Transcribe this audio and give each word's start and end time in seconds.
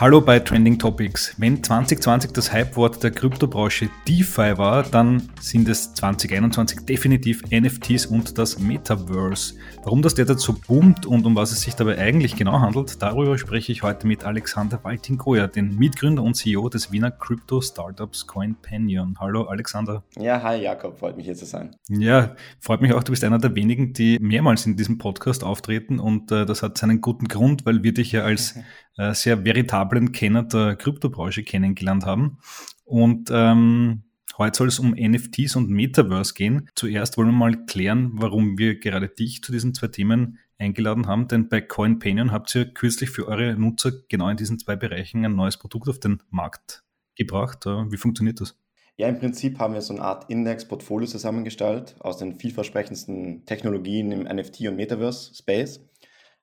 Hallo 0.00 0.22
bei 0.22 0.38
Trending 0.38 0.78
Topics. 0.78 1.34
Wenn 1.36 1.62
2020 1.62 2.32
das 2.32 2.54
Hypewort 2.54 3.02
der 3.02 3.10
Kryptobranche 3.10 3.90
DeFi 4.08 4.56
war, 4.56 4.82
dann 4.82 5.28
sind 5.42 5.68
es 5.68 5.92
2021 5.92 6.86
definitiv 6.86 7.42
NFTs 7.50 8.06
und 8.06 8.38
das 8.38 8.58
Metaverse. 8.58 9.56
Warum 9.82 10.00
das 10.00 10.14
derzeit 10.14 10.40
so 10.40 10.54
boomt 10.54 11.04
und 11.04 11.26
um 11.26 11.36
was 11.36 11.52
es 11.52 11.60
sich 11.60 11.74
dabei 11.74 11.98
eigentlich 11.98 12.34
genau 12.34 12.60
handelt, 12.60 13.02
darüber 13.02 13.36
spreche 13.36 13.72
ich 13.72 13.82
heute 13.82 14.06
mit 14.06 14.24
Alexander 14.24 14.82
Waltinkoja, 14.82 15.48
den 15.48 15.76
Mitgründer 15.76 16.22
und 16.22 16.32
CEO 16.32 16.70
des 16.70 16.90
Wiener 16.90 17.10
Krypto-Startups 17.10 18.26
CoinPanion. 18.26 19.18
Hallo 19.20 19.48
Alexander. 19.48 20.02
Ja, 20.16 20.42
hi 20.42 20.62
Jakob, 20.62 20.98
freut 20.98 21.18
mich 21.18 21.26
hier 21.26 21.34
zu 21.34 21.44
sein. 21.44 21.76
Ja, 21.90 22.36
freut 22.58 22.80
mich 22.80 22.94
auch, 22.94 23.02
du 23.02 23.12
bist 23.12 23.22
einer 23.22 23.38
der 23.38 23.54
wenigen, 23.54 23.92
die 23.92 24.18
mehrmals 24.18 24.64
in 24.64 24.78
diesem 24.78 24.96
Podcast 24.96 25.44
auftreten 25.44 25.98
und 25.98 26.32
äh, 26.32 26.46
das 26.46 26.62
hat 26.62 26.78
seinen 26.78 27.02
guten 27.02 27.28
Grund, 27.28 27.66
weil 27.66 27.82
wir 27.82 27.92
dich 27.92 28.12
ja 28.12 28.22
als 28.22 28.54
äh, 29.00 29.14
sehr 29.14 29.44
veritablen 29.44 30.12
Kenner 30.12 30.42
der 30.42 30.76
Kryptobranche 30.76 31.42
kennengelernt 31.42 32.04
haben. 32.04 32.38
Und 32.84 33.30
ähm, 33.32 34.02
heute 34.36 34.58
soll 34.58 34.68
es 34.68 34.78
um 34.78 34.90
NFTs 34.90 35.56
und 35.56 35.70
Metaverse 35.70 36.34
gehen. 36.34 36.68
Zuerst 36.74 37.16
wollen 37.16 37.28
wir 37.28 37.32
mal 37.32 37.64
klären, 37.64 38.10
warum 38.14 38.58
wir 38.58 38.78
gerade 38.78 39.08
dich 39.08 39.42
zu 39.42 39.52
diesen 39.52 39.72
zwei 39.74 39.88
Themen 39.88 40.38
eingeladen 40.58 41.06
haben, 41.06 41.28
denn 41.28 41.48
bei 41.48 41.62
CoinPanion 41.62 42.32
habt 42.32 42.54
ihr 42.54 42.66
kürzlich 42.66 43.08
für 43.08 43.26
eure 43.26 43.54
Nutzer 43.54 43.92
genau 44.08 44.28
in 44.28 44.36
diesen 44.36 44.58
zwei 44.58 44.76
Bereichen 44.76 45.24
ein 45.24 45.34
neues 45.34 45.56
Produkt 45.56 45.88
auf 45.88 45.98
den 45.98 46.22
Markt 46.28 46.84
gebracht. 47.14 47.64
Äh, 47.64 47.90
wie 47.90 47.96
funktioniert 47.96 48.40
das? 48.40 48.58
Ja, 48.98 49.08
im 49.08 49.18
Prinzip 49.18 49.58
haben 49.58 49.72
wir 49.72 49.80
so 49.80 49.94
eine 49.94 50.02
Art 50.02 50.28
Index-Portfolio 50.28 51.08
zusammengestellt 51.08 51.96
aus 52.00 52.18
den 52.18 52.34
vielversprechendsten 52.34 53.46
Technologien 53.46 54.12
im 54.12 54.26
NFT- 54.26 54.68
und 54.68 54.76
Metaverse-Space. 54.76 55.80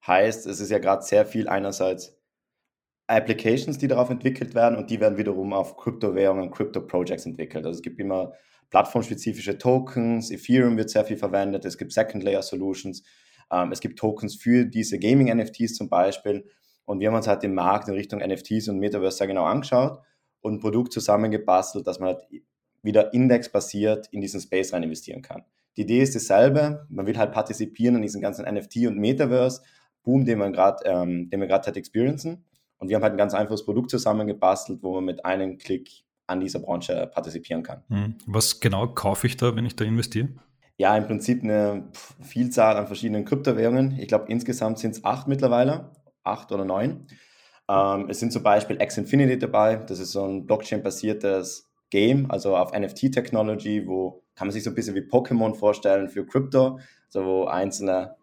Heißt, 0.08 0.47
es 0.47 0.59
ist 0.59 0.71
ja 0.71 0.80
gerade 0.80 1.03
sehr 1.03 1.28
viel 1.28 1.47
einerseits 1.47 2.16
Applications, 3.08 3.77
die 3.77 3.88
darauf 3.88 4.09
entwickelt 4.09 4.53
werden 4.53 4.77
und 4.77 4.89
die 4.89 5.00
werden 5.00 5.17
wiederum 5.17 5.53
auf 5.53 5.77
Kryptowährungen, 5.77 6.52
Crypto-Projects 6.52 7.25
entwickelt. 7.25 7.66
Also 7.66 7.77
es 7.77 7.81
gibt 7.81 8.00
immer 8.00 8.33
plattformspezifische 8.69 9.58
Tokens, 9.58 10.30
Ethereum 10.30 10.77
wird 10.77 10.89
sehr 10.89 11.05
viel 11.05 11.16
verwendet, 11.16 11.63
es 11.63 11.78
gibt 11.78 11.94
Second-Layer-Solutions, 11.94 13.03
ähm, 13.52 13.72
es 13.72 13.80
gibt 13.80 13.97
Tokens 13.97 14.35
für 14.35 14.66
diese 14.66 15.00
Gaming-NFTs 15.00 15.75
zum 15.75 15.88
Beispiel. 15.88 16.50
Und 16.83 17.00
wir 17.00 17.08
haben 17.08 17.16
uns 17.16 17.28
halt 17.28 17.44
den 17.44 17.53
Markt 17.53 17.88
in 17.88 17.94
Richtung 17.94 18.19
NFTs 18.19 18.67
und 18.67 18.80
Metaverse 18.80 19.17
sehr 19.17 19.28
genau 19.28 19.45
angeschaut 19.45 20.00
und 20.41 20.55
ein 20.55 20.59
Produkt 20.59 20.91
zusammengebastelt, 20.91 21.88
dass 21.88 22.00
man 22.00 22.16
halt 22.16 22.28
wieder 22.83 23.13
indexbasiert 23.13 24.08
in 24.11 24.19
diesen 24.19 24.41
Space 24.41 24.73
rein 24.73 24.83
investieren 24.83 25.22
kann. 25.22 25.44
Die 25.78 25.81
Idee 25.81 26.02
ist 26.02 26.13
dieselbe, 26.13 26.85
man 26.89 27.05
will 27.05 27.17
halt 27.17 27.31
partizipieren 27.31 27.95
an 27.95 28.02
diesem 28.02 28.22
ganzen 28.22 28.45
NFT- 28.45 28.88
und 28.88 28.97
Metaverse-Boom, 28.97 30.25
den, 30.25 30.39
man 30.39 30.52
grad, 30.52 30.81
ähm, 30.85 31.30
den 31.30 31.39
wir 31.39 31.47
gerade 31.47 31.67
halt 31.67 31.78
experiencen 31.78 32.44
und 32.80 32.89
wir 32.89 32.95
haben 32.95 33.03
halt 33.03 33.14
ein 33.14 33.17
ganz 33.17 33.33
einfaches 33.33 33.66
Produkt 33.66 33.89
zusammengebastelt, 33.89 34.83
wo 34.83 34.94
man 34.94 35.06
mit 35.06 35.25
einem 35.25 35.58
Klick 35.58 36.03
an 36.28 36.39
dieser 36.39 36.59
Branche 36.59 37.09
partizipieren 37.14 37.64
kann. 37.64 37.84
Hm. 37.89 38.16
Was 38.25 38.59
genau 38.59 38.88
kaufe 38.88 39.28
ich 39.28 39.38
da, 39.38 39.56
wenn 39.56 39.66
ich 39.66 39.75
da 39.75 39.86
investiere? 39.86 40.30
Ja, 40.78 40.95
im 40.95 41.08
Prinzip 41.08 41.44
eine 41.44 41.89
Vielzahl 42.22 42.78
an 42.78 42.86
verschiedenen 42.86 43.25
Kryptowährungen. 43.25 43.97
Ich 43.97 44.08
glaube, 44.08 44.25
insgesamt 44.28 44.78
sind 44.78 44.92
es 44.92 45.03
acht 45.03 45.28
mittlerweile, 45.28 45.92
acht 46.23 46.52
oder 46.52 46.66
neun. 46.66 47.08
Ähm, 47.67 48.09
es 48.09 48.19
sind 48.19 48.31
zum 48.31 48.44
Beispiel 48.44 48.80
X-Infinity 48.80 49.39
dabei. 49.39 49.78
Das 49.78 50.00
ist 50.00 50.12
so 50.12 50.23
ein 50.25 50.45
Blockchain-basiertes 50.45 51.67
Game, 51.89 52.30
also 52.30 52.56
auf 52.56 52.73
NFT-Technology, 52.73 53.88
wo 53.88 54.23
kann 54.36 54.47
man 54.47 54.53
sich 54.53 54.64
so 54.64 54.69
ein 54.69 54.75
bisschen 54.75 54.94
wie 54.95 55.02
Pokémon 55.02 55.56
vorstellen 55.56 56.09
für 56.09 56.25
Krypto, 56.25 56.80
also 57.08 57.25
wo 57.25 57.45
einzelne 57.45 58.16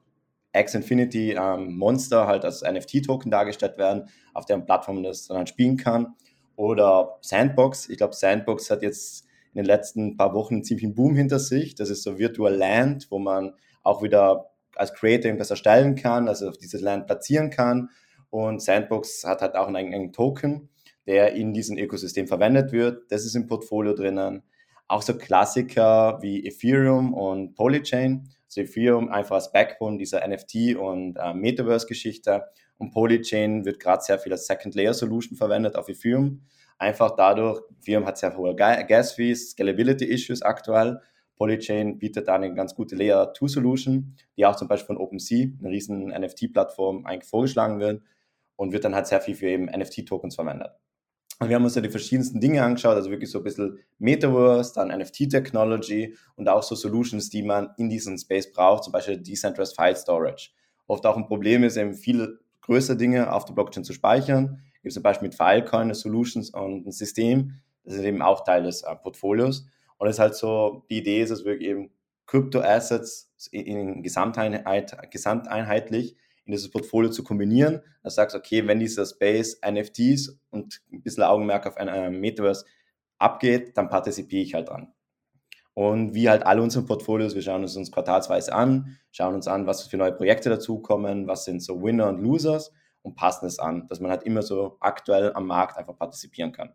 X-Infinity 0.55 1.33
ähm, 1.33 1.77
Monster 1.77 2.27
halt 2.27 2.45
als 2.45 2.63
NFT-Token 2.63 3.31
dargestellt 3.31 3.77
werden, 3.77 4.09
auf 4.33 4.47
deren 4.47 4.65
Plattform 4.65 4.97
man 4.97 5.05
das 5.05 5.27
dann 5.27 5.39
halt 5.39 5.49
spielen 5.49 5.77
kann. 5.77 6.15
Oder 6.57 7.19
Sandbox. 7.21 7.89
Ich 7.89 7.99
glaube, 7.99 8.15
Sandbox 8.15 8.71
hat 8.71 8.83
jetzt 8.83 9.27
in 9.53 9.63
den 9.63 9.67
letzten 9.67 10.17
paar 10.17 10.35
Wochen 10.35 10.55
einen 10.55 10.65
ziemlichen 10.65 10.95
Boom 10.95 11.17
hinter 11.17 11.39
sich. 11.39 11.75
Das 11.75 11.91
ist 11.91 12.03
so 12.03 12.19
Virtual 12.19 12.55
Land, 12.55 13.09
wo 13.11 13.19
man 13.19 13.55
auch 13.83 14.03
wieder 14.03 14.51
als 14.77 14.95
Creator 14.95 15.27
irgendwas 15.27 15.51
erstellen 15.51 15.95
kann, 15.95 16.29
also 16.29 16.49
auf 16.49 16.59
dieses 16.59 16.81
Land 16.81 17.07
platzieren 17.07 17.51
kann. 17.51 17.91
Und 18.31 18.63
Sandbox 18.63 19.25
hat 19.25 19.43
halt 19.43 19.55
auch 19.55 19.67
einen 19.67 19.77
eigenen 19.77 20.13
Token, 20.13 20.69
der 21.07 21.35
in 21.35 21.53
diesem 21.53 21.77
Ökosystem 21.79 22.27
verwendet 22.27 22.73
wird. 22.73 23.11
Das 23.11 23.25
ist 23.25 23.37
im 23.37 23.47
Portfolio 23.47 23.95
drinnen. 23.95 24.43
Auch 24.89 25.03
so 25.03 25.17
Klassiker 25.17 26.19
wie 26.21 26.47
Ethereum 26.47 27.15
und 27.15 27.55
Polychain 27.55 28.29
Ethereum 28.57 29.09
einfach 29.09 29.37
als 29.37 29.53
Backbone 29.53 29.99
dieser 29.99 30.25
NFT- 30.25 30.77
und 30.77 31.17
äh, 31.17 31.35
Metaverse-Geschichte. 31.35 32.45
Und 32.77 32.91
Polychain 32.91 33.65
wird 33.65 33.81
gerade 33.81 34.03
sehr 34.03 34.19
viel 34.19 34.33
als 34.33 34.47
Second-Layer-Solution 34.47 35.37
verwendet 35.37 35.77
auf 35.77 35.89
Ethereum. 35.89 36.43
Einfach 36.79 37.15
dadurch, 37.17 37.61
Ethereum 37.81 38.07
hat 38.07 38.19
sehr 38.19 38.37
hohe 38.37 38.55
Gas-Fees, 38.55 39.51
Scalability-Issues 39.51 40.43
aktuell. 40.43 41.01
Polychain 41.37 41.99
bietet 41.99 42.29
da 42.29 42.35
eine 42.35 42.55
ganz 42.55 42.75
gute 42.75 42.97
Layer-2-Solution, 42.97 44.17
die 44.37 44.47
auch 44.47 44.57
zum 44.57 44.69
Beispiel 44.69 44.97
von 44.97 44.99
OpenSea, 44.99 45.49
einer 45.59 45.71
riesen 45.71 46.09
NFT-Plattform, 46.09 47.07
eigentlich 47.07 47.29
vorgeschlagen 47.29 47.81
wird 47.81 48.03
und 48.57 48.73
wird 48.73 48.85
dann 48.85 48.95
halt 48.95 49.07
sehr 49.07 49.21
viel 49.21 49.35
für 49.35 49.49
eben 49.49 49.67
NFT-Tokens 49.67 50.37
verwendet. 50.37 50.71
Und 51.41 51.49
wir 51.49 51.57
haben 51.57 51.65
uns 51.65 51.75
ja 51.75 51.83
die 51.83 51.91
verschiedensten 51.91 52.41
Dinge 52.41 52.63
angeschaut, 52.63 52.95
also 52.95 53.11
wirklich 53.11 53.31
so 53.31 53.39
ein 53.39 53.45
bisschen 53.45 53.79
Metaverse, 53.99 54.73
dann 54.75 54.89
NFT-Technology 54.89 56.17
und 56.37 56.49
auch 56.49 56.63
so 56.63 56.75
Solutions, 56.75 57.29
die 57.29 57.43
man 57.43 57.71
in 57.77 57.89
diesem 57.89 58.17
Space 58.17 58.53
braucht, 58.53 58.85
zum 58.85 58.93
Beispiel 58.93 59.19
Decentralized 59.19 59.75
File 59.75 59.97
Storage. 59.97 60.51
Oft 60.87 61.05
auch 61.07 61.17
ein 61.17 61.27
Problem 61.27 61.65
ist 61.65 61.77
eben 61.77 61.95
viele 61.95 62.39
größere 62.61 62.97
Dinge 62.97 63.33
auf 63.33 63.45
der 63.45 63.55
Blockchain 63.55 63.85
zu 63.85 63.93
speichern. 63.93 64.63
Gibt 64.75 64.87
es 64.87 64.95
zum 64.95 65.03
Beispiel 65.03 65.29
mit 65.29 65.37
Filecoin 65.37 65.93
Solutions 65.93 66.51
und 66.51 66.87
ein 66.87 66.93
System, 66.93 67.61
das 67.85 67.95
ist 67.95 68.05
eben 68.05 68.23
auch 68.23 68.45
Teil 68.45 68.63
des 68.63 68.83
äh, 68.83 68.95
Portfolios. 68.97 69.67
Und 69.99 70.09
es 70.09 70.17
ist 70.17 70.21
halt 70.21 70.35
so, 70.35 70.85
die 70.91 70.99
Idee 70.99 71.23
ist, 71.23 71.31
dass 71.31 71.45
wir 71.45 71.61
eben 71.61 71.91
Krypto-Assets 72.27 73.31
in 73.51 74.03
Gesamteinheit, 74.03 74.97
gesamteinheitlich 75.11 76.17
in 76.45 76.53
dieses 76.53 76.71
Portfolio 76.71 77.11
zu 77.11 77.25
kombinieren. 77.25 77.81
Du 78.03 78.11
sagst, 78.11 78.37
okay, 78.37 78.67
wenn 78.67 78.81
dieser 78.81 79.07
Space 79.07 79.61
NFTs 79.67 80.39
und 80.51 80.83
ein 80.93 81.03
bisschen 81.03 81.23
Augenmerk 81.23 81.67
auf 81.67 81.77
ein 81.77 81.89
äh, 81.89 82.11
Metaverse 82.11 82.65
abgeht, 83.19 83.77
dann 83.77 83.89
partizipiere 83.89 84.43
ich 84.43 84.55
halt 84.55 84.69
dran. 84.69 84.93
Und 85.75 86.15
wie 86.15 86.29
halt 86.29 86.47
alle 86.47 86.63
unsere 86.63 86.85
Portfolios, 86.85 87.35
wir 87.35 87.43
schauen 87.43 87.63
uns 87.63 87.77
uns 87.77 87.91
quartalsweise 87.91 88.55
an, 88.55 88.97
schauen 89.11 89.35
uns 89.35 89.49
an, 89.49 89.67
was 89.67 89.83
für 89.83 89.97
neue 89.97 90.13
Projekte 90.13 90.49
dazukommen, 90.49 91.27
was 91.27 91.45
sind 91.45 91.63
so 91.63 91.83
Winner 91.83 92.09
und 92.09 92.21
Losers 92.21 92.73
und 93.03 93.17
passen 93.17 93.47
es 93.47 93.59
an, 93.59 93.89
dass 93.89 93.99
man 93.99 94.11
halt 94.11 94.23
immer 94.23 94.43
so 94.43 94.77
aktuell 94.81 95.33
am 95.35 95.47
Markt 95.47 95.77
einfach 95.77 95.97
partizipieren 95.97 96.53
kann. 96.53 96.73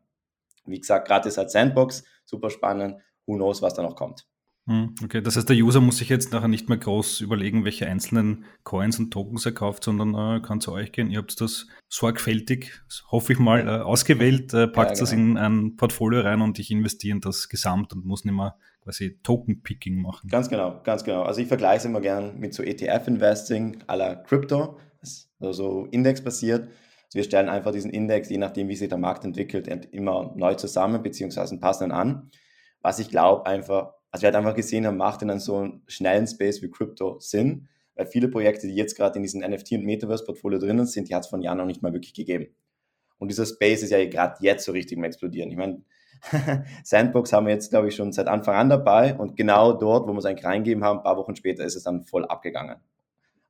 Wie 0.65 0.79
gesagt, 0.79 1.07
gerade 1.07 1.29
ist 1.29 1.37
halt 1.37 1.49
Sandbox, 1.49 2.03
super 2.25 2.49
spannend, 2.49 3.01
who 3.25 3.35
knows, 3.35 3.61
was 3.61 3.73
da 3.73 3.81
noch 3.81 3.95
kommt. 3.95 4.27
Hm, 4.69 4.93
okay, 5.03 5.19
das 5.19 5.35
heißt, 5.35 5.49
der 5.49 5.57
User 5.57 5.81
muss 5.81 5.97
sich 5.97 6.09
jetzt 6.09 6.31
nachher 6.31 6.47
nicht 6.47 6.69
mehr 6.69 6.77
groß 6.77 7.21
überlegen, 7.21 7.65
welche 7.65 7.87
einzelnen 7.87 8.45
Coins 8.63 8.99
und 8.99 9.09
Tokens 9.09 9.43
er 9.47 9.51
kauft, 9.51 9.83
sondern 9.83 10.13
äh, 10.13 10.41
kann 10.41 10.61
zu 10.61 10.71
euch 10.73 10.91
gehen. 10.91 11.09
Ihr 11.09 11.17
habt 11.17 11.41
das 11.41 11.65
sorgfältig, 11.87 12.79
hoffe 13.09 13.33
ich 13.33 13.39
mal, 13.39 13.67
äh, 13.67 13.81
ausgewählt, 13.81 14.53
äh, 14.53 14.67
packt 14.67 14.91
ja, 14.91 14.93
genau. 14.93 14.99
das 14.99 15.11
in 15.11 15.37
ein 15.37 15.75
Portfolio 15.75 16.21
rein 16.21 16.41
und 16.41 16.59
ich 16.59 16.69
investiere 16.69 17.15
in 17.15 17.21
das 17.21 17.49
Gesamt 17.49 17.93
und 17.93 18.05
muss 18.05 18.25
nicht 18.25 18.35
mehr 18.35 18.57
quasi 18.83 19.19
Token-Picking 19.23 19.99
machen. 19.99 20.29
Ganz 20.29 20.49
genau, 20.49 20.81
ganz 20.83 21.03
genau. 21.03 21.23
Also 21.23 21.41
ich 21.41 21.47
vergleiche 21.47 21.77
es 21.77 21.85
immer 21.85 22.01
gern 22.01 22.39
mit 22.39 22.53
so 22.53 22.61
ETF-Investing 22.61 23.85
à 23.87 23.95
la 23.95 24.13
Crypto, 24.13 24.77
also 25.39 25.87
indexbasiert. 25.89 26.65
Also 27.05 27.15
wir 27.15 27.23
stellen 27.23 27.49
einfach 27.49 27.71
diesen 27.71 27.89
Index, 27.89 28.29
je 28.29 28.37
nachdem, 28.37 28.67
wie 28.67 28.75
sich 28.75 28.89
der 28.89 28.99
Markt 28.99 29.25
entwickelt, 29.25 29.67
immer 29.91 30.31
neu 30.35 30.53
zusammen, 30.53 31.01
beziehungsweise 31.01 31.57
passen 31.57 31.91
an. 31.91 32.29
Was 32.83 32.99
ich 32.99 33.09
glaube, 33.09 33.47
einfach 33.47 33.93
also 34.11 34.23
wir 34.23 34.27
halt 34.27 34.35
einfach 34.35 34.55
gesehen 34.55 34.85
haben, 34.85 34.97
macht 34.97 35.21
in 35.21 35.29
einem 35.29 35.39
so 35.39 35.69
schnellen 35.87 36.27
Space 36.27 36.61
wie 36.61 36.69
Crypto 36.69 37.19
Sinn, 37.19 37.67
weil 37.95 38.05
viele 38.05 38.27
Projekte, 38.27 38.67
die 38.67 38.75
jetzt 38.75 38.95
gerade 38.95 39.17
in 39.17 39.23
diesem 39.23 39.41
NFT- 39.41 39.77
und 39.77 39.85
Metaverse-Portfolio 39.85 40.59
drinnen 40.59 40.85
sind, 40.85 41.09
die 41.09 41.15
hat 41.15 41.23
es 41.23 41.29
von 41.29 41.41
Jahren 41.41 41.57
noch 41.57 41.65
nicht 41.65 41.81
mal 41.81 41.93
wirklich 41.93 42.13
gegeben. 42.13 42.47
Und 43.17 43.29
dieser 43.29 43.45
Space 43.45 43.83
ist 43.83 43.91
ja 43.91 44.03
gerade 44.05 44.37
jetzt 44.39 44.65
so 44.65 44.71
richtig 44.71 44.97
im 44.97 45.03
Explodieren. 45.03 45.51
Ich 45.51 45.57
meine, 45.57 45.83
Sandbox 46.83 47.33
haben 47.33 47.45
wir 47.45 47.53
jetzt, 47.53 47.69
glaube 47.69 47.89
ich, 47.89 47.95
schon 47.95 48.11
seit 48.11 48.27
Anfang 48.27 48.55
an 48.55 48.69
dabei 48.69 49.15
und 49.15 49.35
genau 49.35 49.73
dort, 49.73 50.07
wo 50.07 50.13
wir 50.13 50.19
es 50.19 50.25
eigentlich 50.25 50.45
reingeben 50.45 50.83
haben, 50.83 50.99
ein 50.99 51.03
paar 51.03 51.17
Wochen 51.17 51.35
später 51.35 51.63
ist 51.63 51.75
es 51.75 51.83
dann 51.83 52.03
voll 52.03 52.25
abgegangen. 52.25 52.77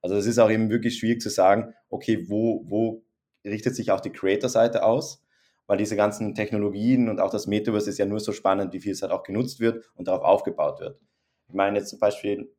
Also 0.01 0.15
es 0.15 0.25
ist 0.25 0.39
auch 0.39 0.49
eben 0.49 0.69
wirklich 0.69 0.97
schwierig 0.97 1.21
zu 1.21 1.29
sagen, 1.29 1.73
okay, 1.89 2.25
wo, 2.29 2.63
wo 2.67 3.03
richtet 3.45 3.75
sich 3.75 3.91
auch 3.91 3.99
die 3.99 4.11
Creator-Seite 4.11 4.83
aus? 4.83 5.23
Weil 5.69 5.77
diese 5.77 5.95
ganzen 5.95 6.33
Technologien 6.33 7.09
und 7.09 7.21
auch 7.21 7.29
das 7.29 7.45
Metaverse 7.45 7.91
ist 7.91 7.99
ja 7.99 8.07
nur 8.07 8.19
so 8.19 8.31
spannend, 8.31 8.73
wie 8.73 8.79
viel 8.79 8.91
es 8.91 9.03
halt 9.03 9.11
auch 9.11 9.21
genutzt 9.21 9.59
wird 9.59 9.87
und 9.93 10.07
darauf 10.07 10.23
aufgebaut 10.23 10.79
wird. 10.79 10.99
Ich 11.47 11.53
meine 11.53 11.77
jetzt 11.77 11.89
zum 11.91 11.99
Beispiel 11.99 12.51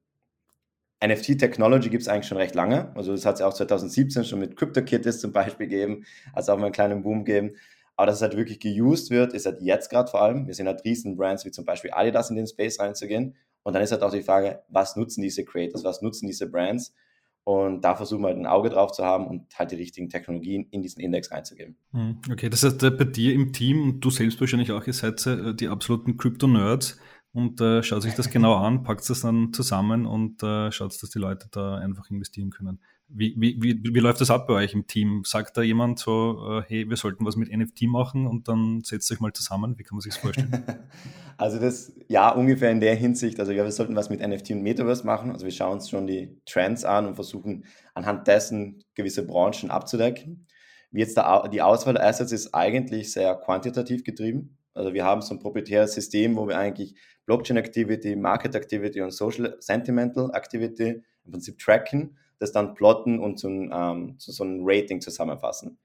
NFT-Technology 1.04 1.90
gibt 1.90 2.02
es 2.02 2.08
eigentlich 2.08 2.28
schon 2.28 2.38
recht 2.38 2.54
lange. 2.54 2.94
Also 2.94 3.10
das 3.10 3.26
hat 3.26 3.34
es 3.34 3.40
ja 3.40 3.48
auch 3.48 3.52
2017 3.52 4.24
schon 4.24 4.38
mit 4.38 4.56
CryptoKitties 4.56 5.20
zum 5.20 5.32
Beispiel 5.32 5.66
gegeben, 5.66 6.04
also 6.32 6.52
auch 6.52 6.56
mal 6.56 6.66
einen 6.66 6.72
kleinen 6.72 7.02
Boom 7.02 7.24
gegeben. 7.24 7.56
Aber 7.96 8.06
dass 8.06 8.16
es 8.16 8.22
halt 8.22 8.36
wirklich 8.36 8.60
geused 8.60 9.10
wird, 9.10 9.32
ist 9.32 9.44
halt 9.44 9.60
jetzt 9.60 9.90
gerade 9.90 10.08
vor 10.08 10.22
allem. 10.22 10.46
Wir 10.46 10.54
sehen 10.54 10.68
halt 10.68 10.84
riesen 10.84 11.16
Brands 11.16 11.44
wie 11.44 11.50
zum 11.50 11.64
Beispiel 11.64 11.90
Adidas 11.92 12.30
in 12.30 12.36
den 12.36 12.46
Space 12.46 12.78
reinzugehen. 12.78 13.34
Und 13.64 13.72
dann 13.72 13.82
ist 13.82 13.90
halt 13.90 14.04
auch 14.04 14.12
die 14.12 14.22
Frage, 14.22 14.62
was 14.68 14.94
nutzen 14.94 15.20
diese 15.20 15.44
Creators, 15.44 15.82
was 15.82 16.00
nutzen 16.00 16.28
diese 16.28 16.48
Brands? 16.48 16.94
Und 17.44 17.82
da 17.82 17.96
versuchen 17.96 18.22
wir 18.22 18.28
halt 18.28 18.38
ein 18.38 18.46
Auge 18.46 18.68
drauf 18.68 18.92
zu 18.92 19.04
haben 19.04 19.26
und 19.26 19.58
halt 19.58 19.70
die 19.70 19.76
richtigen 19.76 20.08
Technologien 20.08 20.66
in 20.70 20.82
diesen 20.82 21.00
Index 21.00 21.30
reinzugeben. 21.30 21.76
Hm, 21.92 22.20
okay, 22.30 22.50
das 22.50 22.62
heißt, 22.62 22.80
bei 22.80 23.04
dir 23.04 23.34
im 23.34 23.52
Team 23.52 23.82
und 23.82 24.00
du 24.00 24.10
selbst 24.10 24.40
wahrscheinlich 24.40 24.72
auch, 24.72 24.86
ihr 24.86 24.92
seid 24.92 25.26
äh, 25.26 25.54
die 25.54 25.68
absoluten 25.68 26.16
Crypto-Nerds 26.16 26.98
und 27.32 27.60
äh, 27.60 27.82
schaut 27.82 28.02
sich 28.02 28.14
das 28.14 28.30
genau 28.30 28.54
an, 28.56 28.82
packt 28.82 29.08
es 29.08 29.22
dann 29.22 29.52
zusammen 29.52 30.06
und 30.06 30.42
äh, 30.42 30.70
schaut, 30.70 31.00
dass 31.02 31.10
die 31.10 31.18
Leute 31.18 31.48
da 31.50 31.76
einfach 31.76 32.10
investieren 32.10 32.50
können. 32.50 32.80
Wie, 33.12 33.34
wie, 33.36 33.60
wie, 33.60 33.82
wie 33.82 33.98
läuft 33.98 34.20
das 34.20 34.30
ab 34.30 34.46
bei 34.46 34.54
euch 34.54 34.72
im 34.72 34.86
Team? 34.86 35.22
Sagt 35.24 35.56
da 35.56 35.62
jemand 35.62 35.98
so, 35.98 36.38
äh, 36.48 36.62
hey, 36.68 36.88
wir 36.88 36.96
sollten 36.96 37.26
was 37.26 37.36
mit 37.36 37.50
NFT 37.54 37.82
machen 37.82 38.26
und 38.26 38.46
dann 38.46 38.82
setzt 38.84 39.10
euch 39.10 39.20
mal 39.20 39.32
zusammen? 39.32 39.76
Wie 39.78 39.82
kann 39.82 39.96
man 39.96 40.00
sich 40.00 40.14
das 40.14 40.22
vorstellen? 40.22 40.64
also 41.36 41.58
das, 41.58 41.92
ja, 42.08 42.30
ungefähr 42.30 42.70
in 42.70 42.80
der 42.80 42.94
Hinsicht. 42.94 43.40
Also 43.40 43.52
ja, 43.52 43.64
wir 43.64 43.72
sollten 43.72 43.96
was 43.96 44.10
mit 44.10 44.20
NFT 44.20 44.52
und 44.52 44.62
Metaverse 44.62 45.04
machen. 45.04 45.32
Also 45.32 45.44
wir 45.44 45.52
schauen 45.52 45.74
uns 45.74 45.90
schon 45.90 46.06
die 46.06 46.40
Trends 46.46 46.84
an 46.84 47.06
und 47.06 47.16
versuchen 47.16 47.64
anhand 47.94 48.28
dessen 48.28 48.84
gewisse 48.94 49.26
Branchen 49.26 49.70
abzudecken. 49.70 50.46
Wie 50.92 51.00
jetzt 51.00 51.16
der, 51.16 51.48
die 51.48 51.62
Auswahl 51.62 51.94
der 51.94 52.06
Assets 52.06 52.32
ist 52.32 52.54
eigentlich 52.54 53.12
sehr 53.12 53.34
quantitativ 53.34 54.04
getrieben. 54.04 54.56
Also 54.74 54.92
wir 54.94 55.04
haben 55.04 55.20
so 55.20 55.34
ein 55.34 55.40
proprietäres 55.40 55.94
System, 55.94 56.36
wo 56.36 56.48
wir 56.48 56.58
eigentlich 56.58 56.94
Blockchain 57.26 57.56
Activity, 57.56 58.16
Market 58.16 58.54
Activity 58.54 59.00
und 59.00 59.12
Social 59.12 59.56
Sentimental 59.60 60.30
Activity 60.32 61.02
im 61.24 61.32
Prinzip 61.32 61.58
tracken, 61.58 62.16
das 62.40 62.52
dann 62.52 62.74
plotten 62.74 63.20
und 63.20 63.38
zu, 63.38 63.48
ähm, 63.48 64.18
zu 64.18 64.32
so 64.32 64.42
einem 64.42 64.60
Rating 64.62 65.00
zusammenfassen. 65.00 65.78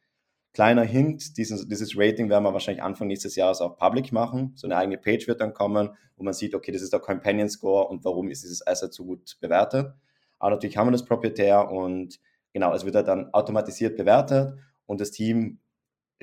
Kleiner 0.54 0.84
Hint, 0.84 1.38
dieses, 1.38 1.68
dieses 1.68 1.98
Rating 1.98 2.30
werden 2.30 2.46
wir 2.46 2.54
wahrscheinlich 2.54 2.82
Anfang 2.82 3.08
nächstes 3.08 3.36
Jahres 3.36 3.60
auch 3.60 3.78
public 3.78 4.14
machen. 4.14 4.54
So 4.56 4.66
eine 4.68 4.78
eigene 4.78 4.98
Page 4.98 5.28
wird 5.28 5.42
dann 5.42 5.54
kommen, 5.54 5.90
wo 6.16 6.24
man 6.24 6.34
sieht, 6.34 6.56
okay, 6.56 6.72
das 6.72 6.82
ist 6.82 6.94
der 6.94 7.02
Companion 7.02 7.50
Score 7.50 7.90
und 7.90 8.06
warum 8.06 8.30
ist 8.30 8.44
dieses 8.44 8.66
Asset 8.66 8.94
so 8.94 9.04
gut 9.04 9.38
bewertet. 9.42 9.94
Aber 10.40 10.52
natürlich 10.52 10.78
haben 10.78 10.88
wir 10.88 10.94
das 10.94 11.04
proprietär 11.04 11.70
und 11.70 12.22
genau, 12.54 12.74
es 12.74 12.86
wird 12.86 12.96
dann 12.96 13.34
automatisiert 13.34 13.98
bewertet 13.98 14.58
und 14.86 15.02
das 15.02 15.12
Team 15.12 15.60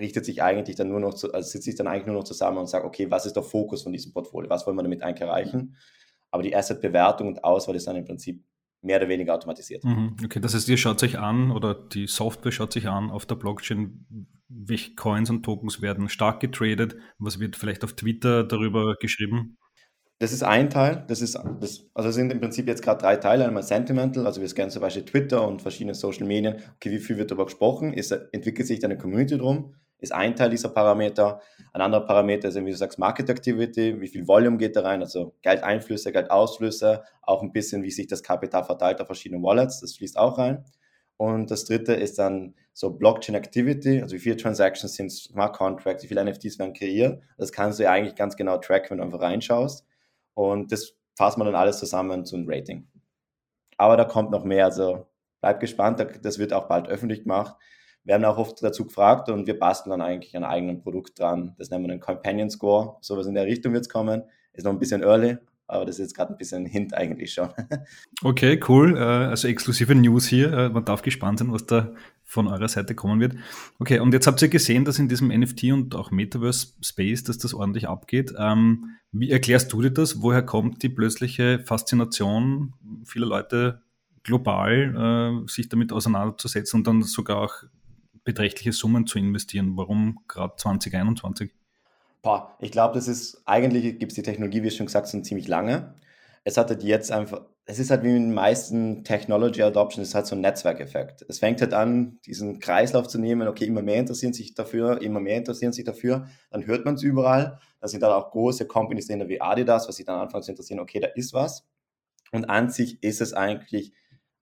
richtet 0.00 0.24
sich 0.24 0.42
eigentlich 0.42 0.76
dann 0.76 0.88
nur 0.88 1.00
noch, 1.00 1.12
zu, 1.12 1.30
also 1.34 1.48
sitzt 1.50 1.64
sich 1.64 1.74
dann 1.74 1.86
eigentlich 1.86 2.06
nur 2.06 2.16
noch 2.16 2.24
zusammen 2.24 2.56
und 2.56 2.68
sagt, 2.68 2.86
okay, 2.86 3.10
was 3.10 3.26
ist 3.26 3.36
der 3.36 3.42
Fokus 3.42 3.82
von 3.82 3.92
diesem 3.92 4.14
Portfolio? 4.14 4.48
Was 4.48 4.66
wollen 4.66 4.76
wir 4.76 4.82
damit 4.82 5.02
eigentlich 5.02 5.28
erreichen? 5.28 5.76
Aber 6.30 6.42
die 6.42 6.56
Asset-Bewertung 6.56 7.28
und 7.28 7.44
Auswahl 7.44 7.76
ist 7.76 7.86
dann 7.86 7.96
im 7.96 8.06
Prinzip 8.06 8.42
mehr 8.82 8.98
oder 8.98 9.08
weniger 9.08 9.34
automatisiert. 9.34 9.84
Mhm, 9.84 10.16
okay, 10.24 10.40
das 10.40 10.54
heißt, 10.54 10.68
ihr 10.68 10.76
schaut 10.76 11.00
sich 11.00 11.18
an 11.18 11.50
oder 11.50 11.74
die 11.74 12.06
Software 12.06 12.52
schaut 12.52 12.72
sich 12.72 12.88
an 12.88 13.10
auf 13.10 13.26
der 13.26 13.36
Blockchain, 13.36 14.06
welche 14.48 14.94
Coins 14.94 15.30
und 15.30 15.44
Tokens 15.44 15.80
werden 15.80 16.08
stark 16.08 16.40
getradet, 16.40 16.96
was 17.18 17.40
wird 17.40 17.56
vielleicht 17.56 17.84
auf 17.84 17.94
Twitter 17.94 18.44
darüber 18.44 18.96
geschrieben? 19.00 19.56
Das 20.18 20.32
ist 20.32 20.44
ein 20.44 20.70
Teil, 20.70 21.04
das 21.08 21.20
ist, 21.20 21.36
das, 21.60 21.90
also 21.94 22.10
es 22.10 22.14
sind 22.14 22.30
im 22.30 22.38
Prinzip 22.38 22.68
jetzt 22.68 22.82
gerade 22.82 23.00
drei 23.00 23.16
Teile, 23.16 23.44
einmal 23.44 23.64
Sentimental, 23.64 24.24
also 24.24 24.40
wir 24.40 24.48
scannen 24.48 24.70
zum 24.70 24.82
Beispiel 24.82 25.04
Twitter 25.04 25.46
und 25.46 25.62
verschiedene 25.62 25.94
Social 25.94 26.26
Medien, 26.26 26.60
okay, 26.76 26.92
wie 26.92 27.00
viel 27.00 27.16
wird 27.18 27.32
darüber 27.32 27.46
gesprochen, 27.46 27.92
ist, 27.92 28.12
entwickelt 28.12 28.68
sich 28.68 28.78
da 28.78 28.86
eine 28.86 28.98
Community 28.98 29.36
drum, 29.36 29.74
ist 30.02 30.12
ein 30.12 30.34
Teil 30.34 30.50
dieser 30.50 30.68
Parameter. 30.68 31.40
Ein 31.72 31.80
anderer 31.80 32.04
Parameter 32.04 32.48
ist, 32.48 32.56
wie 32.56 32.70
du 32.70 32.76
sagst, 32.76 32.98
Market 32.98 33.30
Activity, 33.30 34.00
wie 34.00 34.08
viel 34.08 34.26
Volume 34.26 34.58
geht 34.58 34.76
da 34.76 34.82
rein, 34.82 35.00
also 35.00 35.34
Geldeinflüsse, 35.42 36.12
Geldausflüsse, 36.12 37.04
auch 37.22 37.42
ein 37.42 37.52
bisschen, 37.52 37.82
wie 37.82 37.90
sich 37.90 38.08
das 38.08 38.22
Kapital 38.22 38.64
verteilt 38.64 39.00
auf 39.00 39.06
verschiedene 39.06 39.42
Wallets, 39.42 39.80
das 39.80 39.96
fließt 39.96 40.18
auch 40.18 40.38
rein. 40.38 40.64
Und 41.16 41.52
das 41.52 41.64
dritte 41.64 41.94
ist 41.94 42.18
dann 42.18 42.54
so 42.72 42.90
Blockchain 42.90 43.36
Activity, 43.36 44.02
also 44.02 44.16
wie 44.16 44.18
viele 44.18 44.36
Transactions 44.36 44.94
sind 44.94 45.10
Smart 45.10 45.56
Contracts, 45.56 46.02
wie 46.02 46.08
viele 46.08 46.24
NFTs 46.24 46.58
werden 46.58 46.72
kreiert. 46.72 47.22
Das 47.38 47.52
kannst 47.52 47.78
du 47.78 47.84
ja 47.84 47.92
eigentlich 47.92 48.16
ganz 48.16 48.36
genau 48.36 48.58
tracken, 48.58 48.90
wenn 48.90 48.98
du 48.98 49.04
einfach 49.04 49.20
reinschaust. 49.20 49.86
Und 50.34 50.72
das 50.72 50.94
fasst 51.16 51.38
man 51.38 51.46
dann 51.46 51.54
alles 51.54 51.78
zusammen 51.78 52.24
zu 52.24 52.34
einem 52.34 52.46
Rating. 52.48 52.88
Aber 53.76 53.96
da 53.96 54.04
kommt 54.04 54.32
noch 54.32 54.42
mehr, 54.42 54.64
also 54.64 55.06
bleib 55.40 55.60
gespannt, 55.60 56.04
das 56.22 56.38
wird 56.40 56.52
auch 56.52 56.66
bald 56.66 56.88
öffentlich 56.88 57.22
gemacht 57.22 57.54
werden 58.04 58.24
auch 58.24 58.38
oft 58.38 58.62
dazu 58.62 58.84
gefragt 58.84 59.28
und 59.28 59.46
wir 59.46 59.58
basteln 59.58 59.90
dann 59.90 60.00
eigentlich 60.00 60.36
ein 60.36 60.44
eigenes 60.44 60.82
Produkt 60.82 61.18
dran. 61.18 61.54
Das 61.58 61.70
nennen 61.70 61.84
wir 61.84 61.88
den 61.88 62.00
Companion 62.00 62.50
Score. 62.50 62.96
Sowas 63.00 63.26
in 63.26 63.34
der 63.34 63.46
Richtung 63.46 63.72
wird 63.72 63.82
es 63.82 63.88
kommen. 63.88 64.22
Ist 64.52 64.64
noch 64.64 64.72
ein 64.72 64.78
bisschen 64.78 65.02
early, 65.02 65.38
aber 65.66 65.86
das 65.86 65.96
ist 65.96 66.06
jetzt 66.06 66.16
gerade 66.16 66.32
ein 66.32 66.36
bisschen 66.36 66.64
ein 66.64 66.66
Hint 66.66 66.94
eigentlich 66.94 67.32
schon. 67.32 67.48
Okay, 68.24 68.60
cool. 68.68 68.96
Äh, 68.96 69.00
also 69.00 69.48
exklusive 69.48 69.96
News 69.96 70.26
hier. 70.26 70.52
Äh, 70.52 70.68
man 70.68 70.84
darf 70.84 71.02
gespannt 71.02 71.40
sein, 71.40 71.50
was 71.50 71.66
da 71.66 71.92
von 72.24 72.46
eurer 72.46 72.68
Seite 72.68 72.94
kommen 72.94 73.18
wird. 73.18 73.34
Okay, 73.80 73.98
und 73.98 74.14
jetzt 74.14 74.28
habt 74.28 74.40
ihr 74.42 74.48
gesehen, 74.48 74.84
dass 74.84 75.00
in 75.00 75.08
diesem 75.08 75.28
NFT 75.28 75.64
und 75.72 75.96
auch 75.96 76.12
Metaverse 76.12 76.74
Space, 76.82 77.24
dass 77.24 77.38
das 77.38 77.52
ordentlich 77.52 77.88
abgeht. 77.88 78.32
Ähm, 78.38 78.96
wie 79.10 79.30
erklärst 79.30 79.72
du 79.72 79.82
dir 79.82 79.90
das? 79.90 80.22
Woher 80.22 80.42
kommt 80.42 80.84
die 80.84 80.88
plötzliche 80.88 81.58
Faszination 81.58 82.74
vieler 83.04 83.26
Leute 83.26 83.82
global, 84.22 85.42
äh, 85.44 85.50
sich 85.50 85.68
damit 85.68 85.92
auseinanderzusetzen 85.92 86.80
und 86.80 86.86
dann 86.86 87.02
sogar 87.02 87.38
auch 87.38 87.64
beträchtliche 88.24 88.72
Summen 88.72 89.06
zu 89.06 89.18
investieren. 89.18 89.76
Warum 89.76 90.20
gerade 90.28 90.54
2021? 90.56 91.50
Boah, 92.22 92.56
ich 92.60 92.70
glaube, 92.70 92.94
das 92.94 93.08
ist, 93.08 93.42
eigentlich 93.46 93.98
gibt 93.98 94.12
es 94.12 94.14
die 94.14 94.22
Technologie, 94.22 94.62
wie 94.62 94.70
schon 94.70 94.86
gesagt, 94.86 95.08
schon 95.08 95.24
ziemlich 95.24 95.48
lange. 95.48 95.94
Es 96.44 96.56
hat 96.56 96.70
halt 96.70 96.82
jetzt 96.84 97.10
einfach, 97.10 97.42
es 97.64 97.78
ist 97.78 97.90
halt 97.90 98.04
wie 98.04 98.08
in 98.08 98.14
den 98.14 98.34
meisten 98.34 99.04
Technology 99.04 99.62
Adoption, 99.62 100.02
es 100.02 100.14
halt 100.14 100.26
so 100.26 100.36
ein 100.36 100.40
Netzwerkeffekt. 100.40 101.24
Es 101.28 101.40
fängt 101.40 101.60
halt 101.60 101.74
an, 101.74 102.18
diesen 102.26 102.60
Kreislauf 102.60 103.08
zu 103.08 103.18
nehmen, 103.18 103.48
okay, 103.48 103.64
immer 103.64 103.82
mehr 103.82 103.98
interessieren 103.98 104.32
sich 104.32 104.54
dafür, 104.54 105.02
immer 105.02 105.20
mehr 105.20 105.36
interessieren 105.36 105.72
sich 105.72 105.84
dafür, 105.84 106.28
dann 106.50 106.66
hört 106.66 106.84
man 106.84 106.94
es 106.94 107.02
überall. 107.02 107.58
Da 107.80 107.88
sind 107.88 108.02
dann 108.02 108.12
auch 108.12 108.30
große 108.30 108.66
Companies 108.66 109.08
drin 109.08 109.28
wie 109.28 109.40
Adidas, 109.40 109.88
was 109.88 109.96
sich 109.96 110.06
dann 110.06 110.20
anfangen 110.20 110.44
zu 110.44 110.52
interessieren, 110.52 110.80
okay, 110.80 111.00
da 111.00 111.08
ist 111.08 111.32
was. 111.32 111.66
Und 112.30 112.46
an 112.46 112.70
sich 112.70 113.02
ist 113.02 113.20
es 113.20 113.32
eigentlich 113.32 113.92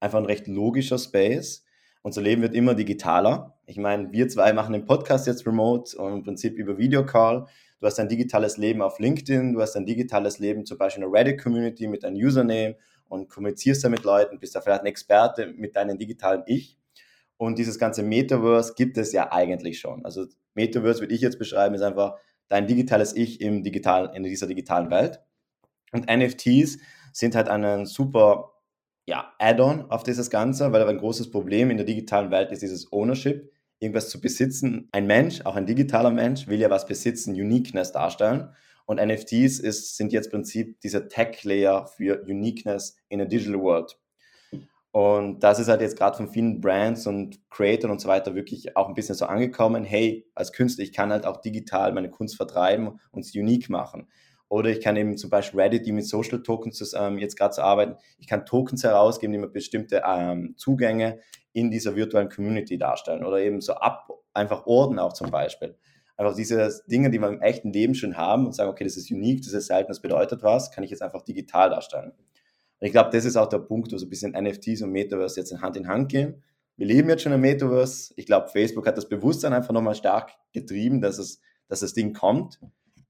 einfach 0.01 0.19
ein 0.19 0.27
recht 0.27 0.47
logischer 0.49 0.99
Space 0.99 1.65
unser 2.03 2.23
Leben 2.23 2.43
wird 2.43 2.55
immer 2.55 2.75
digitaler. 2.75 3.59
Ich 3.67 3.77
meine, 3.77 4.13
wir 4.13 4.29
zwei 4.29 4.53
machen 4.53 4.73
den 4.73 4.87
Podcast 4.87 5.27
jetzt 5.27 5.47
remote 5.47 5.97
und 5.99 6.13
im 6.13 6.23
Prinzip 6.23 6.57
über 6.57 6.79
Videocall. 6.79 7.47
Du 7.79 7.87
hast 7.87 7.99
ein 7.99 8.09
digitales 8.09 8.57
Leben 8.57 8.83
auf 8.83 8.99
LinkedIn, 8.99 9.55
du 9.55 9.61
hast 9.61 9.77
ein 9.77 9.87
digitales 9.87 10.39
Leben 10.39 10.67
zum 10.67 10.79
Beispiel 10.79 11.03
in 11.03 11.11
der 11.11 11.19
Reddit-Community 11.19 11.89
mit 11.89 12.03
deinem 12.03 12.17
Username 12.17 12.77
und 13.09 13.29
kommunizierst 13.29 13.85
da 13.85 13.89
mit 13.89 14.05
Leuten, 14.05 14.39
bist 14.39 14.55
da 14.55 14.61
vielleicht 14.61 14.83
ein 14.83 14.87
Experte 14.87 15.47
mit 15.57 15.77
deinem 15.77 15.99
digitalen 15.99 16.43
Ich. 16.47 16.79
Und 17.37 17.59
dieses 17.59 17.79
ganze 17.79 18.03
Metaverse 18.03 18.75
gibt 18.77 18.99
es 18.99 19.13
ja 19.13 19.33
eigentlich 19.33 19.81
schon. 19.81 20.05
Also 20.05 20.27
Metaverse 20.55 21.01
würde 21.01 21.15
ich 21.15 21.23
jetzt 21.23 21.39
beschreiben, 21.39 21.75
ist 21.75 21.83
einfach 21.83 22.17
dein 22.49 22.67
digitales 22.67 23.17
Ich 23.17 23.41
im 23.41 23.63
digitalen, 23.63 24.13
in 24.15 24.23
dieser 24.25 24.47
digitalen 24.47 24.91
Welt. 24.91 25.21
Und 25.93 26.07
NFTs 26.11 26.79
sind 27.13 27.35
halt 27.35 27.49
ein 27.49 27.87
super 27.87 28.53
ja, 29.11 29.35
Add-on 29.41 29.91
auf 29.91 30.05
dieses 30.05 30.31
Ganze, 30.31 30.71
weil 30.71 30.89
ein 30.89 30.99
großes 30.99 31.33
Problem 31.33 31.71
in 31.73 31.77
der 31.77 31.85
digitalen 31.85 32.31
Welt 32.31 32.53
ist 32.53 32.63
dieses 32.63 32.93
Ownership, 32.93 33.51
irgendwas 33.81 34.09
zu 34.09 34.21
besitzen. 34.21 34.89
Ein 34.93 35.09
Mensch, 35.09 35.45
auch 35.45 35.57
ein 35.57 35.67
digitaler 35.67 36.13
Mensch, 36.13 36.47
will 36.47 36.61
ja 36.61 36.71
was 36.71 36.87
besitzen, 36.87 37.35
Uniqueness 37.35 37.91
darstellen. 37.91 38.55
Und 38.87 39.05
NFTs 39.05 39.59
ist, 39.59 39.97
sind 39.97 40.13
jetzt 40.13 40.27
im 40.27 40.31
Prinzip 40.31 40.81
dieser 40.81 41.09
Tech-Layer 41.09 41.89
für 41.89 42.23
Uniqueness 42.23 42.99
in 43.09 43.21
a 43.21 43.25
Digital 43.25 43.61
World. 43.61 43.99
Und 44.93 45.41
das 45.41 45.59
ist 45.59 45.67
halt 45.67 45.81
jetzt 45.81 45.97
gerade 45.97 46.17
von 46.17 46.29
vielen 46.29 46.61
Brands 46.61 47.09
und 47.09 47.41
Creators 47.51 47.91
und 47.91 48.01
so 48.01 48.09
weiter 48.09 48.37
wirklich 48.37 48.77
auch 48.77 48.89
ein 48.89 48.95
bisschen 48.95 49.17
so 49.17 49.27
angekommen. 49.27 49.83
Hey, 49.83 50.31
als 50.37 50.53
Künstler, 50.53 50.85
ich 50.85 50.93
kann 50.93 51.11
halt 51.11 51.27
auch 51.27 51.41
digital 51.41 51.93
meine 51.93 52.11
Kunst 52.11 52.37
vertreiben 52.37 53.01
und 53.11 53.25
es 53.25 53.35
unique 53.35 53.71
machen. 53.71 54.07
Oder 54.51 54.71
ich 54.71 54.81
kann 54.81 54.97
eben 54.97 55.17
zum 55.17 55.31
Beispiel 55.31 55.61
Reddit, 55.61 55.87
die 55.87 55.93
mit 55.93 56.05
Social 56.07 56.43
Tokens 56.43 56.93
ähm, 56.99 57.19
jetzt 57.19 57.39
gerade 57.39 57.55
zu 57.55 57.63
arbeiten, 57.63 57.95
ich 58.19 58.27
kann 58.27 58.45
Tokens 58.45 58.83
herausgeben, 58.83 59.33
die 59.33 59.39
mir 59.39 59.49
bestimmte 59.49 60.03
ähm, 60.05 60.55
Zugänge 60.57 61.21
in 61.53 61.71
dieser 61.71 61.95
virtuellen 61.95 62.29
Community 62.29 62.77
darstellen. 62.77 63.25
Oder 63.25 63.39
eben 63.39 63.61
so 63.61 63.75
ab, 63.75 64.09
einfach 64.35 64.67
Orden 64.67 64.99
auch 64.99 65.13
zum 65.13 65.31
Beispiel. 65.31 65.77
Einfach 66.17 66.35
diese 66.35 66.83
Dinge, 66.89 67.11
die 67.11 67.21
wir 67.21 67.29
im 67.29 67.41
echten 67.41 67.73
Leben 67.73 67.95
schon 67.95 68.17
haben 68.17 68.45
und 68.45 68.53
sagen, 68.53 68.71
okay, 68.71 68.83
das 68.83 68.97
ist 68.97 69.13
unique, 69.13 69.45
das 69.45 69.53
ist 69.53 69.69
selten, 69.69 69.89
das 69.89 70.03
bedeutet 70.03 70.43
was, 70.43 70.73
kann 70.73 70.83
ich 70.83 70.91
jetzt 70.91 71.03
einfach 71.03 71.23
digital 71.23 71.71
darstellen. 71.71 72.11
Und 72.11 72.87
ich 72.87 72.91
glaube, 72.91 73.11
das 73.13 73.25
ist 73.25 73.37
auch 73.37 73.49
der 73.49 73.61
Punkt, 73.61 73.93
wo 73.93 73.99
so 73.99 74.07
ein 74.07 74.11
bisschen 74.11 74.33
NFTs 74.33 74.83
und 74.83 74.91
Metaverse 74.91 75.39
jetzt 75.39 75.53
in 75.53 75.63
Hand 75.63 75.77
in 75.77 75.87
Hand 75.87 76.11
gehen. 76.11 76.43
Wir 76.77 76.89
leben 76.89 77.09
jetzt 77.09 77.23
schon 77.23 77.33
im 77.33 77.41
Metaverse. 77.41 78.15
Ich 78.17 78.27
glaube, 78.27 78.49
Facebook 78.49 78.89
hat 78.89 78.97
das 78.97 79.09
Bewusstsein 79.09 79.53
einfach 79.53 79.73
nochmal 79.73 79.95
stark 79.95 80.33
getrieben, 80.53 81.01
dass, 81.01 81.19
es, 81.19 81.41
dass 81.69 81.81
das 81.81 81.95
Ding 81.95 82.15
kommt. 82.15 82.59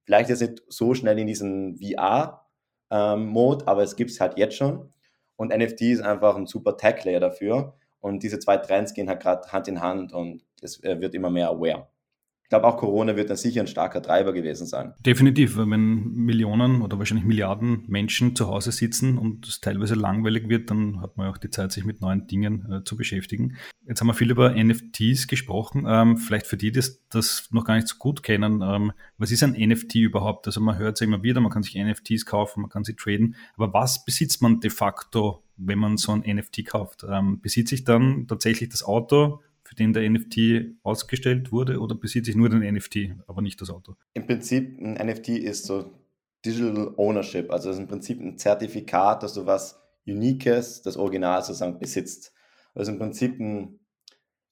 Vielleicht 0.04 0.30
jetzt 0.30 0.40
nicht 0.40 0.62
so 0.68 0.94
schnell 0.94 1.18
in 1.18 1.26
diesen 1.26 1.76
VR-Mode, 1.78 3.64
ähm, 3.64 3.68
aber 3.68 3.82
es 3.82 3.96
gibt 3.96 4.10
es 4.10 4.20
halt 4.20 4.38
jetzt 4.38 4.56
schon. 4.56 4.92
Und 5.36 5.56
NFT 5.56 5.82
ist 5.82 6.02
einfach 6.02 6.36
ein 6.36 6.46
super 6.46 6.76
Tech-Layer 6.76 7.20
dafür. 7.20 7.74
Und 8.00 8.22
diese 8.22 8.38
zwei 8.38 8.56
Trends 8.56 8.94
gehen 8.94 9.08
halt 9.08 9.20
gerade 9.20 9.50
Hand 9.52 9.68
in 9.68 9.80
Hand 9.80 10.12
und 10.12 10.44
es 10.62 10.82
äh, 10.82 11.00
wird 11.00 11.14
immer 11.14 11.30
mehr 11.30 11.50
aware 11.50 11.89
ich 12.50 12.52
glaube, 12.52 12.66
auch 12.66 12.78
Corona 12.78 13.14
wird 13.14 13.30
dann 13.30 13.36
sicher 13.36 13.60
ein 13.60 13.68
starker 13.68 14.02
Treiber 14.02 14.32
gewesen 14.32 14.66
sein. 14.66 14.92
Definitiv, 15.06 15.56
wenn 15.56 16.10
Millionen 16.14 16.82
oder 16.82 16.98
wahrscheinlich 16.98 17.24
Milliarden 17.24 17.84
Menschen 17.86 18.34
zu 18.34 18.48
Hause 18.48 18.72
sitzen 18.72 19.18
und 19.18 19.46
es 19.46 19.60
teilweise 19.60 19.94
langweilig 19.94 20.48
wird, 20.48 20.68
dann 20.68 21.00
hat 21.00 21.16
man 21.16 21.28
auch 21.28 21.38
die 21.38 21.50
Zeit, 21.50 21.70
sich 21.70 21.84
mit 21.84 22.00
neuen 22.00 22.26
Dingen 22.26 22.66
äh, 22.68 22.82
zu 22.82 22.96
beschäftigen. 22.96 23.56
Jetzt 23.86 24.00
haben 24.00 24.08
wir 24.08 24.14
viel 24.14 24.32
über 24.32 24.50
NFTs 24.50 25.28
gesprochen. 25.28 25.84
Ähm, 25.86 26.16
vielleicht 26.16 26.48
für 26.48 26.56
die, 26.56 26.72
die 26.72 26.82
das 27.10 27.46
noch 27.52 27.64
gar 27.64 27.76
nicht 27.76 27.86
so 27.86 27.94
gut 28.00 28.24
kennen, 28.24 28.62
ähm, 28.64 28.90
was 29.16 29.30
ist 29.30 29.44
ein 29.44 29.52
NFT 29.52 29.94
überhaupt? 29.94 30.48
Also 30.48 30.60
man 30.60 30.76
hört 30.76 30.94
es 30.94 31.00
ja 31.02 31.06
immer 31.06 31.22
wieder, 31.22 31.40
man 31.40 31.52
kann 31.52 31.62
sich 31.62 31.76
NFTs 31.76 32.26
kaufen, 32.26 32.62
man 32.62 32.70
kann 32.70 32.82
sie 32.82 32.96
traden, 32.96 33.36
aber 33.54 33.72
was 33.72 34.04
besitzt 34.04 34.42
man 34.42 34.58
de 34.58 34.70
facto 34.70 35.44
wenn 35.62 35.78
man 35.78 35.98
so 35.98 36.12
ein 36.12 36.20
NFT 36.26 36.64
kauft? 36.64 37.04
Ähm, 37.08 37.40
besitze 37.40 37.74
ich 37.74 37.84
dann 37.84 38.26
tatsächlich 38.26 38.70
das 38.70 38.82
Auto, 38.82 39.40
für 39.70 39.76
den 39.76 39.92
der 39.92 40.10
NFT 40.10 40.74
ausgestellt 40.82 41.52
wurde, 41.52 41.78
oder 41.78 41.94
besitze 41.94 42.32
ich 42.32 42.36
nur 42.36 42.48
den 42.48 42.58
NFT, 42.74 43.14
aber 43.28 43.40
nicht 43.40 43.60
das 43.60 43.70
Auto? 43.70 43.94
Im 44.14 44.26
Prinzip, 44.26 44.80
ein 44.80 44.94
NFT 44.94 45.28
ist 45.28 45.64
so 45.64 45.92
Digital 46.44 46.92
Ownership, 46.96 47.52
also 47.52 47.70
ist 47.70 47.78
im 47.78 47.86
Prinzip 47.86 48.20
ein 48.20 48.36
Zertifikat, 48.36 49.22
dass 49.22 49.34
du 49.34 49.46
was 49.46 49.80
Uniques, 50.04 50.82
das 50.82 50.96
Original 50.96 51.40
sozusagen 51.44 51.78
besitzt. 51.78 52.32
Also 52.74 52.90
im 52.90 52.98
Prinzip 52.98 53.38
ein, 53.38 53.78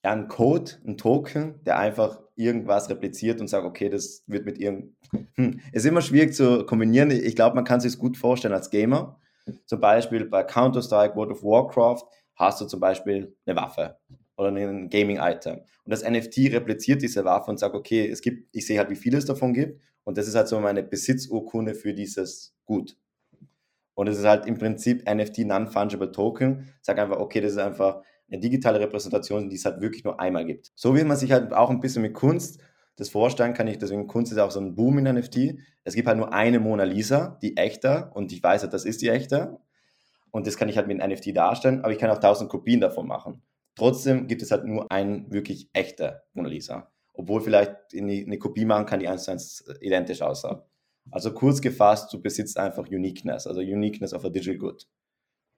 ja, 0.05 0.11
ein 0.13 0.29
Code, 0.29 0.71
ein 0.87 0.95
Token, 0.95 1.61
der 1.65 1.77
einfach 1.77 2.21
irgendwas 2.37 2.89
repliziert 2.89 3.41
und 3.41 3.49
sagt, 3.49 3.65
okay, 3.65 3.89
das 3.89 4.23
wird 4.25 4.45
mit 4.45 4.57
irgend... 4.57 4.95
Hm. 5.33 5.59
Ist 5.73 5.85
immer 5.85 6.01
schwierig 6.01 6.33
zu 6.33 6.65
kombinieren. 6.65 7.11
Ich 7.11 7.35
glaube, 7.35 7.55
man 7.55 7.65
kann 7.65 7.81
sich 7.81 7.97
gut 7.97 8.15
vorstellen 8.15 8.53
als 8.53 8.69
Gamer. 8.69 9.19
Zum 9.65 9.81
Beispiel 9.81 10.23
bei 10.23 10.43
Counter-Strike, 10.43 11.17
World 11.17 11.31
of 11.31 11.43
Warcraft 11.43 12.05
hast 12.35 12.61
du 12.61 12.65
zum 12.65 12.79
Beispiel 12.79 13.35
eine 13.45 13.57
Waffe 13.57 13.97
oder 14.39 14.51
ein 14.51 14.89
Gaming-Item. 14.89 15.57
Und 15.57 15.91
das 15.91 16.03
NFT 16.03 16.53
repliziert 16.53 17.01
diese 17.01 17.25
Waffe 17.25 17.51
und 17.51 17.59
sagt, 17.59 17.75
okay, 17.75 18.07
es 18.09 18.21
gibt, 18.21 18.47
ich 18.55 18.65
sehe 18.65 18.79
halt, 18.79 18.89
wie 18.89 18.95
viel 18.95 19.13
es 19.15 19.25
davon 19.25 19.53
gibt. 19.53 19.81
Und 20.03 20.17
das 20.17 20.27
ist 20.27 20.35
halt 20.35 20.47
so 20.47 20.59
meine 20.59 20.81
Besitzurkunde 20.81 21.75
für 21.75 21.93
dieses 21.93 22.55
Gut. 22.65 22.97
Und 23.95 24.07
es 24.07 24.17
ist 24.17 24.25
halt 24.25 24.45
im 24.45 24.57
Prinzip 24.57 25.03
NFT 25.09 25.39
Non-Fungible 25.39 26.11
Token. 26.11 26.73
Sag 26.81 26.99
einfach, 26.99 27.17
okay, 27.17 27.41
das 27.41 27.51
ist 27.51 27.57
einfach 27.57 28.01
eine 28.31 28.39
digitale 28.39 28.79
Repräsentation, 28.79 29.49
die 29.49 29.57
es 29.57 29.65
halt 29.65 29.81
wirklich 29.81 30.05
nur 30.05 30.19
einmal 30.21 30.45
gibt. 30.45 30.71
So 30.75 30.95
wie 30.95 31.03
man 31.03 31.17
sich 31.17 31.31
halt 31.33 31.51
auch 31.51 31.69
ein 31.69 31.81
bisschen 31.81 32.01
mit 32.01 32.13
Kunst 32.13 32.61
das 32.95 33.09
vorstellen 33.09 33.53
kann, 33.53 33.67
ich, 33.67 33.77
deswegen 33.77 34.07
Kunst 34.07 34.31
ist 34.31 34.37
auch 34.37 34.51
so 34.51 34.59
ein 34.59 34.75
Boom 34.75 34.99
in 34.99 35.15
NFT. 35.15 35.55
Es 35.83 35.95
gibt 35.95 36.07
halt 36.07 36.17
nur 36.17 36.33
eine 36.33 36.59
Mona 36.59 36.83
Lisa, 36.83 37.37
die 37.41 37.55
echte, 37.57 38.11
und 38.13 38.31
ich 38.31 38.43
weiß 38.43 38.61
halt, 38.63 38.73
das 38.73 38.85
ist 38.85 39.01
die 39.01 39.09
echte. 39.09 39.59
Und 40.31 40.47
das 40.47 40.57
kann 40.57 40.69
ich 40.69 40.77
halt 40.77 40.87
mit 40.87 41.01
einem 41.01 41.13
NFT 41.13 41.35
darstellen, 41.35 41.81
aber 41.81 41.91
ich 41.91 41.97
kann 41.97 42.09
auch 42.09 42.19
tausend 42.19 42.49
Kopien 42.49 42.81
davon 42.81 43.07
machen. 43.07 43.41
Trotzdem 43.79 44.27
gibt 44.27 44.41
es 44.41 44.51
halt 44.51 44.65
nur 44.65 44.91
ein 44.91 45.31
wirklich 45.31 45.69
echter 45.71 46.23
Mona 46.33 46.49
Lisa. 46.49 46.91
Obwohl 47.13 47.39
vielleicht 47.39 47.77
eine 47.95 48.37
Kopie 48.37 48.65
machen 48.65 48.85
kann, 48.85 48.99
die 48.99 49.07
eins 49.07 49.23
zu 49.23 49.31
eins 49.31 49.63
identisch 49.79 50.21
aussah. 50.21 50.67
Also 51.11 51.33
kurz 51.33 51.61
gefasst, 51.61 52.11
du 52.13 52.21
besitzt 52.21 52.57
einfach 52.57 52.89
Uniqueness, 52.89 53.47
also 53.47 53.61
Uniqueness 53.61 54.13
of 54.13 54.25
a 54.25 54.29
Digital 54.29 54.57
Good. 54.57 54.85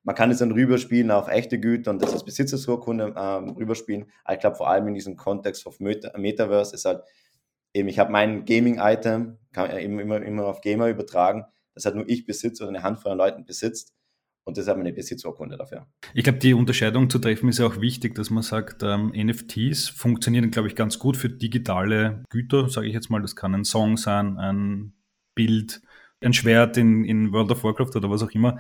Man 0.04 0.16
kann 0.16 0.30
es 0.30 0.38
dann 0.38 0.52
rüberspielen 0.52 1.10
auf 1.10 1.30
echte 1.30 1.60
Güter 1.60 1.90
und 1.90 2.00
das 2.00 2.14
als 2.14 2.24
Besitzersurkunde 2.24 3.16
ähm, 3.18 3.50
rüberspielen. 3.50 4.12
Ich 4.32 4.40
glaube, 4.40 4.56
vor 4.56 4.70
allem 4.70 4.88
in 4.90 4.94
diesem 4.94 5.16
Kontext 5.16 5.66
of 5.66 5.80
Meta 5.80 6.16
Metaverse 6.16 6.76
ist 6.76 6.86
halt 6.86 7.02
eben, 7.74 7.90
ich 7.90 7.98
habe 7.98 8.12
mein 8.12 8.46
Gaming-Item, 8.46 9.40
kann 9.52 9.76
eben 9.80 10.00
immer, 10.00 10.22
immer 10.22 10.46
auf 10.46 10.62
Gamer 10.62 10.90
übertragen, 10.90 11.46
das 11.74 11.86
halt 11.86 11.96
nur 11.96 12.08
ich 12.08 12.28
besitze 12.28 12.62
oder 12.62 12.70
eine 12.70 12.84
Handvoll 12.84 13.14
an 13.14 13.18
Leuten 13.18 13.46
besitzt. 13.46 13.96
Und 14.44 14.58
das 14.58 14.66
ist 14.66 14.70
eine 14.70 14.92
Besitzurkunde 14.92 15.56
dafür. 15.56 15.88
Ich 16.14 16.24
glaube, 16.24 16.40
die 16.40 16.54
Unterscheidung 16.54 17.10
zu 17.10 17.20
treffen 17.20 17.50
ist 17.50 17.60
ja 17.60 17.68
auch 17.68 17.80
wichtig, 17.80 18.16
dass 18.16 18.32
man 18.32 18.44
sagt, 18.44 18.82
ähm, 18.84 19.12
NFTs 19.16 19.90
funktionieren, 19.90 20.50
glaube 20.50 20.68
ich, 20.68 20.76
ganz 20.76 20.98
gut 20.98 21.16
für 21.16 21.30
digitale 21.30 22.24
Güter, 22.30 22.68
sage 22.70 22.88
ich 22.88 22.94
jetzt 22.94 23.10
mal. 23.10 23.22
Das 23.22 23.36
kann 23.36 23.54
ein 23.54 23.66
Song 23.66 23.98
sein, 23.98 24.38
ein 24.38 24.94
Bild, 25.36 25.82
ein 26.22 26.34
Schwert 26.34 26.78
in, 26.78 27.06
in 27.06 27.32
World 27.32 27.52
of 27.52 27.64
Warcraft 27.64 27.96
oder 27.96 28.10
was 28.10 28.24
auch 28.24 28.32
immer. 28.32 28.60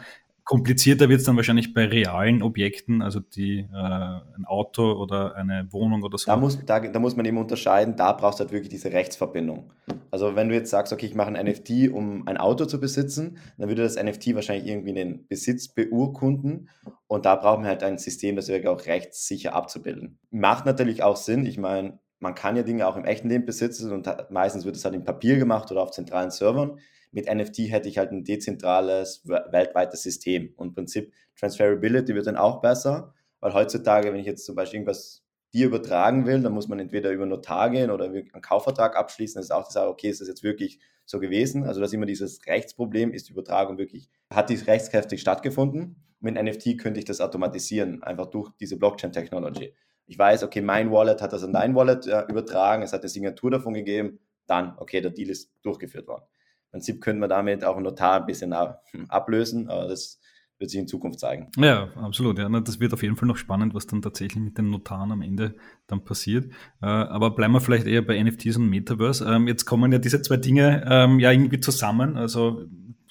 Komplizierter 0.51 1.07
wird 1.07 1.21
es 1.21 1.25
dann 1.25 1.37
wahrscheinlich 1.37 1.73
bei 1.73 1.85
realen 1.85 2.43
Objekten, 2.43 3.01
also 3.01 3.21
die, 3.21 3.59
äh, 3.59 3.73
ein 3.73 4.43
Auto 4.45 4.91
oder 4.91 5.33
eine 5.37 5.65
Wohnung 5.71 6.03
oder 6.03 6.17
so. 6.17 6.25
Da 6.25 6.35
muss, 6.35 6.59
da, 6.65 6.81
da 6.81 6.99
muss 6.99 7.15
man 7.15 7.25
eben 7.25 7.37
unterscheiden, 7.37 7.95
da 7.95 8.11
brauchst 8.11 8.41
du 8.41 8.43
halt 8.43 8.51
wirklich 8.51 8.67
diese 8.67 8.91
Rechtsverbindung. 8.91 9.71
Also 10.11 10.35
wenn 10.35 10.49
du 10.49 10.55
jetzt 10.55 10.69
sagst, 10.69 10.91
okay, 10.91 11.05
ich 11.05 11.15
mache 11.15 11.33
ein 11.33 11.45
NFT, 11.45 11.89
um 11.93 12.27
ein 12.27 12.35
Auto 12.35 12.65
zu 12.65 12.81
besitzen, 12.81 13.37
dann 13.57 13.69
würde 13.69 13.83
das 13.83 13.95
NFT 13.95 14.35
wahrscheinlich 14.35 14.67
irgendwie 14.67 14.91
den 14.91 15.25
Besitz 15.25 15.69
beurkunden 15.69 16.67
und 17.07 17.25
da 17.25 17.37
brauchen 17.37 17.63
wir 17.63 17.69
halt 17.69 17.83
ein 17.83 17.97
System, 17.97 18.35
das 18.35 18.49
wirklich 18.49 18.67
auch 18.67 18.85
rechtssicher 18.87 19.55
abzubilden. 19.55 20.19
Macht 20.31 20.65
natürlich 20.65 21.01
auch 21.01 21.15
Sinn, 21.15 21.45
ich 21.45 21.59
meine, 21.59 21.97
man 22.19 22.35
kann 22.35 22.57
ja 22.57 22.63
Dinge 22.63 22.87
auch 22.87 22.97
im 22.97 23.05
echten 23.05 23.29
Leben 23.29 23.45
besitzen 23.45 23.93
und 23.93 24.13
meistens 24.29 24.65
wird 24.65 24.75
es 24.75 24.83
halt 24.83 24.95
in 24.95 25.05
Papier 25.05 25.37
gemacht 25.37 25.71
oder 25.71 25.81
auf 25.81 25.91
zentralen 25.91 26.29
Servern. 26.29 26.77
Mit 27.11 27.33
NFT 27.33 27.69
hätte 27.69 27.89
ich 27.89 27.97
halt 27.97 28.11
ein 28.11 28.23
dezentrales, 28.23 29.23
weltweites 29.25 30.03
System. 30.03 30.53
Und 30.55 30.69
im 30.69 30.73
Prinzip 30.73 31.13
Transferability 31.37 32.15
wird 32.15 32.27
dann 32.27 32.37
auch 32.37 32.61
besser, 32.61 33.13
weil 33.39 33.53
heutzutage, 33.53 34.11
wenn 34.11 34.19
ich 34.19 34.25
jetzt 34.25 34.45
zum 34.45 34.55
Beispiel 34.55 34.79
irgendwas 34.79 35.23
dir 35.53 35.67
übertragen 35.67 36.25
will, 36.25 36.41
dann 36.41 36.53
muss 36.53 36.69
man 36.69 36.79
entweder 36.79 37.11
über 37.11 37.25
Notar 37.25 37.69
gehen 37.69 37.91
oder 37.91 38.05
einen 38.05 38.41
Kaufvertrag 38.41 38.95
abschließen. 38.95 39.39
Das 39.39 39.45
ist 39.45 39.51
auch 39.51 39.67
die 39.67 39.73
Sache, 39.73 39.89
okay, 39.89 40.09
ist 40.09 40.21
das 40.21 40.29
jetzt 40.29 40.43
wirklich 40.43 40.79
so 41.05 41.19
gewesen? 41.19 41.65
Also, 41.65 41.81
dass 41.81 41.91
immer 41.91 42.05
dieses 42.05 42.45
Rechtsproblem, 42.45 43.13
ist 43.13 43.27
die 43.27 43.33
Übertragung 43.33 43.77
wirklich, 43.77 44.09
hat 44.29 44.49
die 44.49 44.55
rechtskräftig 44.55 45.19
stattgefunden? 45.19 45.97
Mit 46.21 46.41
NFT 46.41 46.77
könnte 46.77 46.99
ich 46.99 47.05
das 47.05 47.19
automatisieren, 47.19 48.03
einfach 48.03 48.27
durch 48.27 48.51
diese 48.59 48.77
Blockchain-Technology 48.77 49.73
ich 50.11 50.19
weiß, 50.19 50.43
okay, 50.43 50.61
mein 50.61 50.91
Wallet 50.91 51.21
hat 51.21 51.31
das 51.31 51.41
an 51.43 51.53
dein 51.53 51.73
Wallet 51.73 52.05
äh, 52.05 52.25
übertragen, 52.27 52.83
es 52.83 52.91
hat 52.91 52.99
eine 52.99 53.07
Signatur 53.07 53.49
davon 53.49 53.73
gegeben, 53.73 54.19
dann, 54.45 54.73
okay, 54.77 54.99
der 54.99 55.11
Deal 55.11 55.29
ist 55.29 55.53
durchgeführt 55.61 56.05
worden. 56.05 56.25
Im 56.71 56.79
Prinzip 56.79 57.01
könnte 57.01 57.19
man 57.19 57.29
damit 57.29 57.63
auch 57.65 57.79
Notar 57.79 58.21
ein 58.21 58.25
bisschen 58.25 58.55
hm, 58.55 59.09
ablösen, 59.09 59.69
aber 59.69 59.87
das 59.87 60.19
wird 60.57 60.71
sich 60.71 60.79
in 60.79 60.87
Zukunft 60.87 61.19
zeigen. 61.19 61.49
Ja, 61.57 61.89
absolut. 61.95 62.37
Ja. 62.37 62.47
Das 62.47 62.79
wird 62.79 62.93
auf 62.93 63.03
jeden 63.03 63.15
Fall 63.15 63.27
noch 63.27 63.35
spannend, 63.35 63.73
was 63.73 63.87
dann 63.87 64.01
tatsächlich 64.01 64.41
mit 64.41 64.57
den 64.57 64.69
Notaren 64.69 65.11
am 65.11 65.21
Ende 65.21 65.55
dann 65.87 66.05
passiert. 66.05 66.45
Äh, 66.81 66.85
aber 66.85 67.31
bleiben 67.31 67.53
wir 67.53 67.61
vielleicht 67.61 67.87
eher 67.87 68.03
bei 68.03 68.21
NFTs 68.21 68.57
und 68.57 68.69
Metaverse. 68.69 69.25
Ähm, 69.25 69.47
jetzt 69.47 69.65
kommen 69.65 69.91
ja 69.91 69.97
diese 69.97 70.21
zwei 70.21 70.37
Dinge 70.37 70.85
ähm, 70.87 71.19
ja 71.19 71.31
irgendwie 71.31 71.59
zusammen. 71.59 72.15
Also 72.15 72.65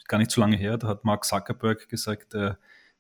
gar 0.07 0.19
nicht 0.19 0.31
so 0.31 0.40
lange 0.40 0.57
her, 0.57 0.79
da 0.79 0.88
hat 0.88 1.05
Mark 1.05 1.25
Zuckerberg 1.25 1.88
gesagt, 1.88 2.35
er 2.35 2.59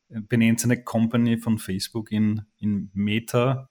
benennt 0.08 0.60
seine 0.60 0.82
Company 0.82 1.38
von 1.38 1.58
Facebook 1.58 2.12
in, 2.12 2.42
in 2.58 2.90
Meta 2.92 3.68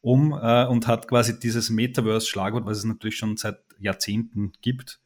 um 0.00 0.32
äh, 0.32 0.66
und 0.66 0.86
hat 0.86 1.08
quasi 1.08 1.38
dieses 1.38 1.70
Metaverse-Schlagwort, 1.70 2.64
was 2.64 2.78
es 2.78 2.84
natürlich 2.84 3.16
schon 3.16 3.36
seit 3.36 3.58
Jahrzehnten 3.78 4.52
gibt, 4.62 5.00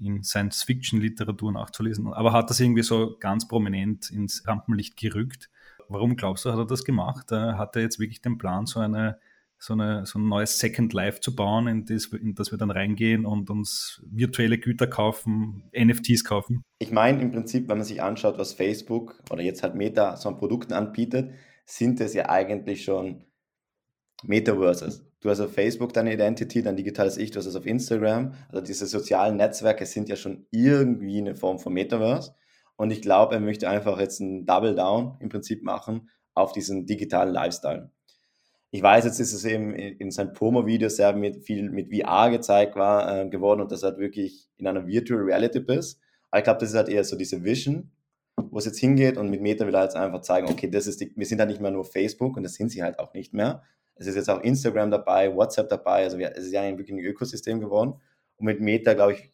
in 0.00 0.22
Science-Fiction-Literatur 0.22 1.52
nachzulesen, 1.52 2.12
aber 2.12 2.32
hat 2.32 2.50
das 2.50 2.60
irgendwie 2.60 2.82
so 2.82 3.16
ganz 3.20 3.46
prominent 3.46 4.10
ins 4.10 4.46
Rampenlicht 4.46 4.96
gerückt. 4.96 5.50
Warum 5.88 6.16
glaubst 6.16 6.44
du, 6.44 6.52
hat 6.52 6.58
er 6.58 6.66
das 6.66 6.84
gemacht? 6.84 7.32
Äh, 7.32 7.54
hat 7.54 7.76
er 7.76 7.82
jetzt 7.82 7.98
wirklich 7.98 8.20
den 8.20 8.38
Plan, 8.38 8.66
so 8.66 8.80
eine 8.80 9.18
so, 9.60 9.74
eine, 9.74 10.06
so 10.06 10.18
ein 10.18 10.26
neues 10.26 10.58
Second 10.58 10.92
Life 10.94 11.20
zu 11.20 11.36
bauen, 11.36 11.68
in 11.68 11.84
das, 11.84 12.06
in 12.06 12.34
das 12.34 12.50
wir 12.50 12.58
dann 12.58 12.70
reingehen 12.70 13.26
und 13.26 13.50
uns 13.50 14.02
virtuelle 14.10 14.58
Güter 14.58 14.86
kaufen, 14.86 15.70
NFTs 15.78 16.24
kaufen? 16.24 16.64
Ich 16.78 16.90
meine 16.90 17.20
im 17.20 17.30
Prinzip, 17.30 17.68
wenn 17.68 17.76
man 17.76 17.86
sich 17.86 18.02
anschaut, 18.02 18.38
was 18.38 18.54
Facebook 18.54 19.22
oder 19.30 19.42
jetzt 19.42 19.62
halt 19.62 19.74
Meta 19.74 20.16
so 20.16 20.30
an 20.30 20.38
Produkten 20.38 20.72
anbietet, 20.72 21.34
sind 21.66 22.00
es 22.00 22.14
ja 22.14 22.30
eigentlich 22.30 22.84
schon 22.84 23.24
Metaverses. 24.24 25.06
Du 25.20 25.28
hast 25.28 25.40
auf 25.40 25.52
Facebook 25.52 25.92
deine 25.92 26.14
Identity, 26.14 26.62
dein 26.62 26.76
digitales 26.76 27.18
Ich, 27.18 27.30
du 27.30 27.38
hast 27.38 27.46
es 27.46 27.56
auf 27.56 27.66
Instagram. 27.66 28.32
Also 28.48 28.64
diese 28.64 28.86
sozialen 28.86 29.36
Netzwerke 29.36 29.84
sind 29.84 30.08
ja 30.08 30.16
schon 30.16 30.46
irgendwie 30.50 31.18
eine 31.18 31.34
Form 31.34 31.58
von 31.58 31.74
Metaverse. 31.74 32.34
Und 32.76 32.90
ich 32.90 33.02
glaube, 33.02 33.34
er 33.34 33.40
möchte 33.40 33.68
einfach 33.68 34.00
jetzt 34.00 34.22
einen 34.22 34.46
Double 34.46 34.74
Down 34.74 35.16
im 35.20 35.28
Prinzip 35.28 35.62
machen 35.62 36.08
auf 36.32 36.52
diesen 36.52 36.86
digitalen 36.86 37.34
Lifestyle. 37.34 37.90
Ich 38.70 38.82
weiß, 38.82 39.04
jetzt 39.04 39.20
ist 39.20 39.34
es 39.34 39.44
eben 39.44 39.74
in 39.74 40.10
seinem 40.10 40.32
Promo-Video 40.32 40.88
sehr 40.88 41.12
mit, 41.12 41.44
viel 41.44 41.70
mit 41.70 41.92
VR 41.94 42.30
gezeigt 42.30 42.76
war, 42.76 43.24
äh, 43.24 43.28
geworden 43.28 43.60
und 43.60 43.72
das 43.72 43.82
halt 43.82 43.98
wirklich 43.98 44.48
in 44.56 44.66
einer 44.66 44.86
Virtual 44.86 45.20
Reality 45.20 45.60
bist. 45.60 46.00
Aber 46.30 46.38
ich 46.38 46.44
glaube, 46.44 46.60
das 46.60 46.70
ist 46.70 46.76
halt 46.76 46.88
eher 46.88 47.04
so 47.04 47.16
diese 47.16 47.42
Vision, 47.42 47.90
wo 48.36 48.58
es 48.58 48.64
jetzt 48.64 48.78
hingeht 48.78 49.18
und 49.18 49.28
mit 49.28 49.42
Meta 49.42 49.66
will 49.66 49.74
er 49.74 49.82
jetzt 49.82 49.96
einfach 49.96 50.22
zeigen, 50.22 50.48
okay, 50.48 50.70
das 50.70 50.86
ist 50.86 51.00
die, 51.00 51.12
wir 51.14 51.26
sind 51.26 51.40
halt 51.40 51.50
nicht 51.50 51.60
mehr 51.60 51.72
nur 51.72 51.84
Facebook 51.84 52.36
und 52.36 52.44
das 52.44 52.54
sind 52.54 52.70
sie 52.70 52.82
halt 52.82 52.98
auch 53.00 53.12
nicht 53.12 53.34
mehr, 53.34 53.62
es 54.00 54.06
ist 54.06 54.16
jetzt 54.16 54.30
auch 54.30 54.40
Instagram 54.40 54.90
dabei, 54.90 55.34
WhatsApp 55.34 55.68
dabei, 55.68 56.04
also 56.04 56.18
es 56.18 56.46
ist 56.46 56.52
ja 56.52 56.62
ein, 56.62 56.78
wirklich 56.78 56.96
ein 56.96 57.04
Ökosystem 57.04 57.60
geworden. 57.60 58.00
Und 58.36 58.46
mit 58.46 58.60
Meta, 58.60 58.94
glaube 58.94 59.12
ich, 59.12 59.30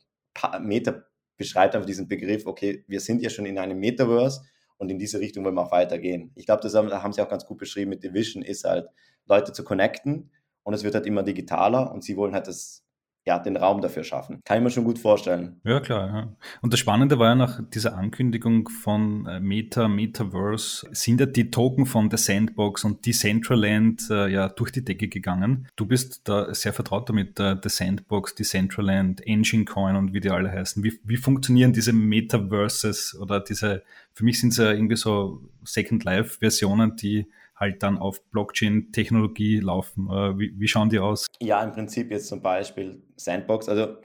Meta 0.60 1.04
beschreibt 1.36 1.76
einfach 1.76 1.86
diesen 1.86 2.08
Begriff, 2.08 2.46
okay, 2.46 2.84
wir 2.88 3.00
sind 3.00 3.22
ja 3.22 3.30
schon 3.30 3.46
in 3.46 3.58
einem 3.58 3.78
Metaverse 3.78 4.42
und 4.76 4.90
in 4.90 4.98
diese 4.98 5.20
Richtung 5.20 5.44
wollen 5.44 5.54
wir 5.54 5.62
auch 5.62 5.72
weitergehen. 5.72 6.32
Ich 6.34 6.46
glaube, 6.46 6.62
das 6.62 6.74
haben, 6.74 6.90
haben 6.90 7.12
sie 7.12 7.22
auch 7.22 7.28
ganz 7.28 7.46
gut 7.46 7.58
beschrieben 7.58 7.90
mit 7.90 8.02
Division, 8.02 8.42
ist 8.42 8.64
halt, 8.64 8.88
Leute 9.26 9.52
zu 9.52 9.64
connecten 9.64 10.30
und 10.62 10.74
es 10.74 10.84
wird 10.84 10.94
halt 10.94 11.06
immer 11.06 11.22
digitaler 11.22 11.92
und 11.92 12.04
sie 12.04 12.16
wollen 12.16 12.34
halt 12.34 12.46
das 12.46 12.84
ja, 13.26 13.40
den 13.40 13.56
Raum 13.56 13.80
dafür 13.80 14.04
schaffen. 14.04 14.40
Kann 14.44 14.58
ich 14.58 14.62
mir 14.62 14.70
schon 14.70 14.84
gut 14.84 15.00
vorstellen. 15.00 15.60
Ja, 15.64 15.80
klar. 15.80 16.06
Ja. 16.06 16.36
Und 16.62 16.72
das 16.72 16.78
Spannende 16.78 17.18
war 17.18 17.30
ja 17.30 17.34
nach 17.34 17.60
dieser 17.74 17.96
Ankündigung 17.96 18.68
von 18.68 19.26
äh, 19.26 19.40
Meta, 19.40 19.88
Metaverse, 19.88 20.86
sind 20.92 21.18
ja 21.18 21.26
die 21.26 21.50
Token 21.50 21.86
von 21.86 22.08
der 22.08 22.18
Sandbox 22.18 22.84
und 22.84 23.04
Decentraland 23.04 24.08
äh, 24.10 24.28
ja 24.28 24.48
durch 24.48 24.70
die 24.70 24.84
Decke 24.84 25.08
gegangen. 25.08 25.66
Du 25.74 25.86
bist 25.86 26.28
da 26.28 26.54
sehr 26.54 26.72
vertraut 26.72 27.08
damit, 27.08 27.40
äh, 27.40 27.56
The 27.60 27.68
Sandbox, 27.68 28.36
Decentraland, 28.36 29.26
Engine 29.26 29.64
Coin 29.64 29.96
und 29.96 30.14
wie 30.14 30.20
die 30.20 30.30
alle 30.30 30.52
heißen. 30.52 30.84
Wie, 30.84 30.96
wie 31.02 31.16
funktionieren 31.16 31.72
diese 31.72 31.92
Metaverses 31.92 33.18
oder 33.20 33.40
diese, 33.40 33.82
für 34.12 34.24
mich 34.24 34.40
sind 34.40 34.50
es 34.50 34.58
ja 34.58 34.70
irgendwie 34.70 34.96
so 34.96 35.40
Second 35.64 36.04
Life 36.04 36.38
Versionen, 36.38 36.94
die 36.94 37.26
halt 37.56 37.82
dann 37.82 37.98
auf 37.98 38.22
Blockchain-Technologie 38.30 39.60
laufen. 39.60 40.08
Äh, 40.10 40.38
wie, 40.38 40.52
wie, 40.60 40.68
schauen 40.68 40.90
die 40.90 40.98
aus? 40.98 41.26
Ja, 41.40 41.62
im 41.62 41.72
Prinzip 41.72 42.10
jetzt 42.10 42.28
zum 42.28 42.42
Beispiel 42.42 43.02
Sandbox. 43.16 43.68
Also 43.68 43.96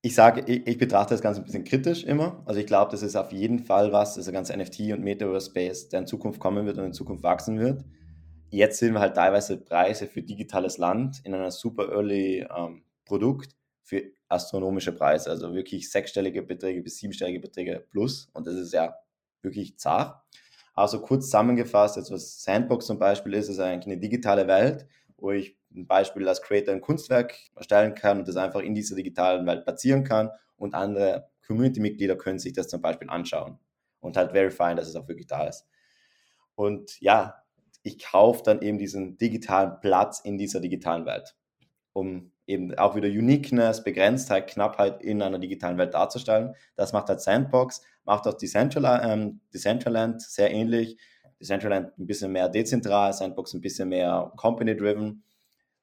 ich 0.00 0.14
sage, 0.14 0.44
ich, 0.46 0.66
ich, 0.66 0.78
betrachte 0.78 1.14
das 1.14 1.22
Ganze 1.22 1.40
ein 1.40 1.44
bisschen 1.44 1.64
kritisch 1.64 2.04
immer. 2.04 2.42
Also 2.46 2.60
ich 2.60 2.66
glaube, 2.66 2.90
das 2.90 3.02
ist 3.02 3.16
auf 3.16 3.32
jeden 3.32 3.58
Fall 3.58 3.92
was, 3.92 4.14
das 4.14 4.30
ganze 4.30 4.56
NFT 4.56 4.92
und 4.92 5.02
Metaverse 5.02 5.50
Space, 5.50 5.88
der 5.88 6.00
in 6.00 6.06
Zukunft 6.06 6.40
kommen 6.40 6.66
wird 6.66 6.78
und 6.78 6.84
in 6.84 6.92
Zukunft 6.92 7.22
wachsen 7.24 7.58
wird. 7.58 7.84
Jetzt 8.50 8.78
sehen 8.78 8.94
wir 8.94 9.00
halt 9.00 9.16
teilweise 9.16 9.58
Preise 9.58 10.06
für 10.06 10.22
digitales 10.22 10.78
Land 10.78 11.20
in 11.24 11.34
einer 11.34 11.50
super 11.50 11.88
early 11.90 12.46
ähm, 12.56 12.84
Produkt 13.04 13.56
für 13.82 14.02
astronomische 14.28 14.92
Preise, 14.92 15.30
also 15.30 15.54
wirklich 15.54 15.90
sechsstellige 15.90 16.42
Beträge 16.42 16.82
bis 16.82 16.98
siebenstellige 16.98 17.40
Beträge 17.40 17.84
plus. 17.90 18.28
Und 18.34 18.46
das 18.46 18.54
ist 18.54 18.72
ja 18.72 18.94
wirklich 19.42 19.78
zart. 19.78 20.22
Also 20.74 21.00
kurz 21.00 21.24
zusammengefasst, 21.24 21.96
jetzt 21.96 22.12
was 22.12 22.42
Sandbox 22.42 22.86
zum 22.86 22.98
Beispiel 22.98 23.34
ist, 23.34 23.48
ist 23.48 23.58
eigentlich 23.58 23.92
eine 23.92 24.00
digitale 24.00 24.46
Welt, 24.46 24.86
wo 25.18 25.32
ich 25.32 25.58
ein 25.74 25.86
Beispiel 25.86 26.26
als 26.26 26.40
Creator 26.40 26.74
ein 26.74 26.80
Kunstwerk 26.80 27.34
erstellen 27.54 27.94
kann 27.94 28.20
und 28.20 28.28
das 28.28 28.36
einfach 28.36 28.60
in 28.60 28.74
dieser 28.74 28.96
digitalen 28.96 29.46
Welt 29.46 29.64
platzieren 29.64 30.04
kann 30.04 30.30
und 30.56 30.74
andere 30.74 31.28
Community-Mitglieder 31.46 32.16
können 32.16 32.38
sich 32.38 32.52
das 32.52 32.68
zum 32.68 32.80
Beispiel 32.80 33.10
anschauen 33.10 33.58
und 34.00 34.16
halt 34.16 34.32
verifieren, 34.32 34.76
dass 34.76 34.88
es 34.88 34.96
auch 34.96 35.08
wirklich 35.08 35.26
da 35.26 35.46
ist. 35.46 35.66
Und 36.54 37.00
ja, 37.00 37.42
ich 37.82 37.98
kaufe 37.98 38.42
dann 38.44 38.62
eben 38.62 38.78
diesen 38.78 39.16
digitalen 39.16 39.80
Platz 39.80 40.20
in 40.20 40.38
dieser 40.38 40.60
digitalen 40.60 41.06
Welt, 41.06 41.36
um 41.92 42.32
eben 42.46 42.76
auch 42.78 42.96
wieder 42.96 43.08
Uniqueness, 43.08 43.84
Begrenztheit, 43.84 44.48
Knappheit 44.48 45.02
in 45.02 45.22
einer 45.22 45.38
digitalen 45.38 45.78
Welt 45.78 45.94
darzustellen. 45.94 46.54
Das 46.76 46.92
macht 46.92 47.08
halt 47.08 47.20
Sandbox, 47.20 47.82
macht 48.04 48.26
auch 48.26 48.34
Decentraland, 48.34 49.04
ähm, 49.04 49.40
Decentraland 49.52 50.22
sehr 50.22 50.50
ähnlich. 50.50 50.98
Decentraland 51.40 51.98
ein 51.98 52.06
bisschen 52.06 52.32
mehr 52.32 52.48
dezentral, 52.48 53.12
Sandbox 53.12 53.54
ein 53.54 53.60
bisschen 53.60 53.88
mehr 53.88 54.32
company-driven. 54.36 55.22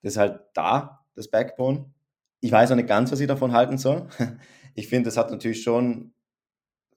Das 0.02 0.14
ist 0.14 0.18
halt 0.18 0.42
da, 0.54 1.06
das 1.16 1.30
Backbone. 1.30 1.92
Ich 2.42 2.52
weiß 2.52 2.72
auch 2.72 2.76
nicht 2.76 2.90
ganz, 2.90 3.12
was 3.12 3.20
ich 3.20 3.28
davon 3.28 3.54
halten 3.54 3.78
soll. 3.78 4.08
Ich 4.78 4.90
finde, 4.90 5.08
es 5.08 5.16
hat 5.16 5.32
natürlich 5.32 5.64
schon, 5.64 6.14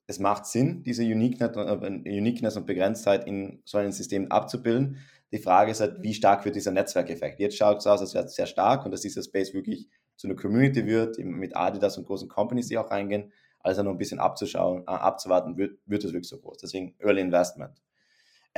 es 0.09 0.19
macht 0.19 0.47
Sinn, 0.47 0.83
diese 0.83 1.05
Uniqueness, 1.05 1.55
äh, 1.55 2.59
und 2.59 2.67
Begrenztheit 2.67 3.25
in 3.25 3.63
so 3.65 3.79
einem 3.79 3.93
System 3.93 4.33
abzubilden. 4.33 4.99
Die 5.31 5.39
Frage 5.39 5.71
ist 5.71 5.81
halt, 5.81 6.03
wie 6.03 6.13
stark 6.13 6.45
wird 6.45 6.57
dieser 6.57 6.73
Netzwerkeffekt? 6.73 7.39
Jetzt 7.39 7.57
schaut 7.57 7.79
es 7.79 7.87
aus, 7.87 8.01
als 8.01 8.15
wäre 8.15 8.25
es 8.25 8.35
sehr 8.35 8.47
stark 8.47 8.85
und 8.85 8.91
dass 8.91 9.03
dieser 9.03 9.23
Space 9.23 9.55
wirklich 9.55 9.89
zu 10.17 10.27
einer 10.27 10.35
Community 10.35 10.85
wird, 10.87 11.19
mit 11.19 11.57
Adidas 11.57 11.97
und 11.97 12.05
großen 12.05 12.29
Companies, 12.29 12.67
die 12.67 12.77
auch 12.77 12.91
reingehen. 12.91 13.33
Also 13.61 13.85
noch 13.85 13.93
ein 13.93 13.99
bisschen 13.99 14.19
abzuschauen, 14.19 14.83
äh, 14.83 14.91
abzuwarten, 14.91 15.57
wird, 15.57 15.79
wird 15.87 16.03
es 16.03 16.13
wirklich 16.13 16.29
so 16.29 16.39
groß. 16.39 16.59
Deswegen 16.59 16.97
Early 16.99 17.21
Investment. 17.21 17.81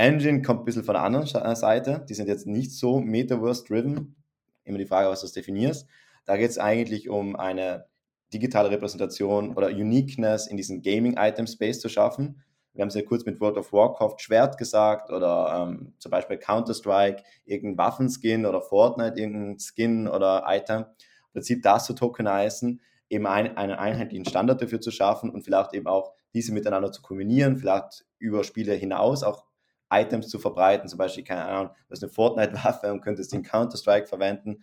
Engine 0.01 0.41
kommt 0.41 0.63
ein 0.63 0.65
bisschen 0.65 0.85
von 0.85 0.95
der 0.95 1.03
anderen 1.03 1.27
äh, 1.27 1.55
Seite. 1.55 2.07
Die 2.09 2.15
sind 2.15 2.27
jetzt 2.27 2.47
nicht 2.47 2.73
so 2.73 3.01
Metaverse-driven. 3.01 4.17
Immer 4.65 4.79
die 4.79 4.87
Frage, 4.87 5.11
was 5.11 5.21
du 5.21 5.29
definierst. 5.29 5.87
Da 6.25 6.39
geht 6.39 6.49
es 6.49 6.59
eigentlich 6.59 7.11
um 7.11 7.37
eine 7.37 7.85
digitale 8.33 8.71
Repräsentation 8.71 9.55
oder 9.57 9.69
Uniqueness 9.69 10.47
in 10.47 10.57
diesem 10.57 10.81
Gaming-Item-Space 10.81 11.81
zu 11.81 11.91
schaffen. 11.91 12.43
Wir 12.73 12.83
haben 12.83 12.89
es 12.89 12.95
ja 12.95 13.03
kurz 13.03 13.27
mit 13.27 13.41
World 13.41 13.59
of 13.59 13.73
Warcraft 13.75 14.15
Schwert 14.19 14.57
gesagt 14.57 15.11
oder 15.11 15.69
ähm, 15.69 15.93
zum 15.99 16.11
Beispiel 16.11 16.39
Counter-Strike, 16.39 17.23
irgendein 17.45 17.77
Waffenskin 17.77 18.47
oder 18.47 18.63
Fortnite, 18.63 19.21
irgendein 19.21 19.59
Skin 19.59 20.09
oder 20.09 20.45
Item. 20.47 20.87
Im 20.87 21.33
Prinzip 21.33 21.63
das 21.63 21.85
zu 21.85 21.93
tokenisen, 21.93 22.81
eben 23.11 23.27
ein, 23.27 23.57
einen 23.57 23.75
einheitlichen 23.75 24.25
Standard 24.25 24.63
dafür 24.63 24.81
zu 24.81 24.93
schaffen 24.93 25.29
und 25.29 25.43
vielleicht 25.43 25.75
eben 25.75 25.89
auch 25.89 26.15
diese 26.33 26.55
miteinander 26.55 26.91
zu 26.91 27.03
kombinieren, 27.03 27.59
vielleicht 27.59 28.07
über 28.19 28.45
Spiele 28.45 28.73
hinaus 28.73 29.25
auch 29.25 29.50
Items 29.91 30.29
zu 30.29 30.39
verbreiten, 30.39 30.89
zum 30.89 30.99
Beispiel, 30.99 31.25
keine 31.25 31.45
Ahnung, 31.45 31.73
du 31.89 31.93
hast 31.93 32.03
eine 32.03 32.13
Fortnite-Waffe 32.13 32.93
und 32.93 33.01
könntest 33.01 33.33
den 33.33 33.43
Counter-Strike 33.43 34.07
verwenden 34.07 34.63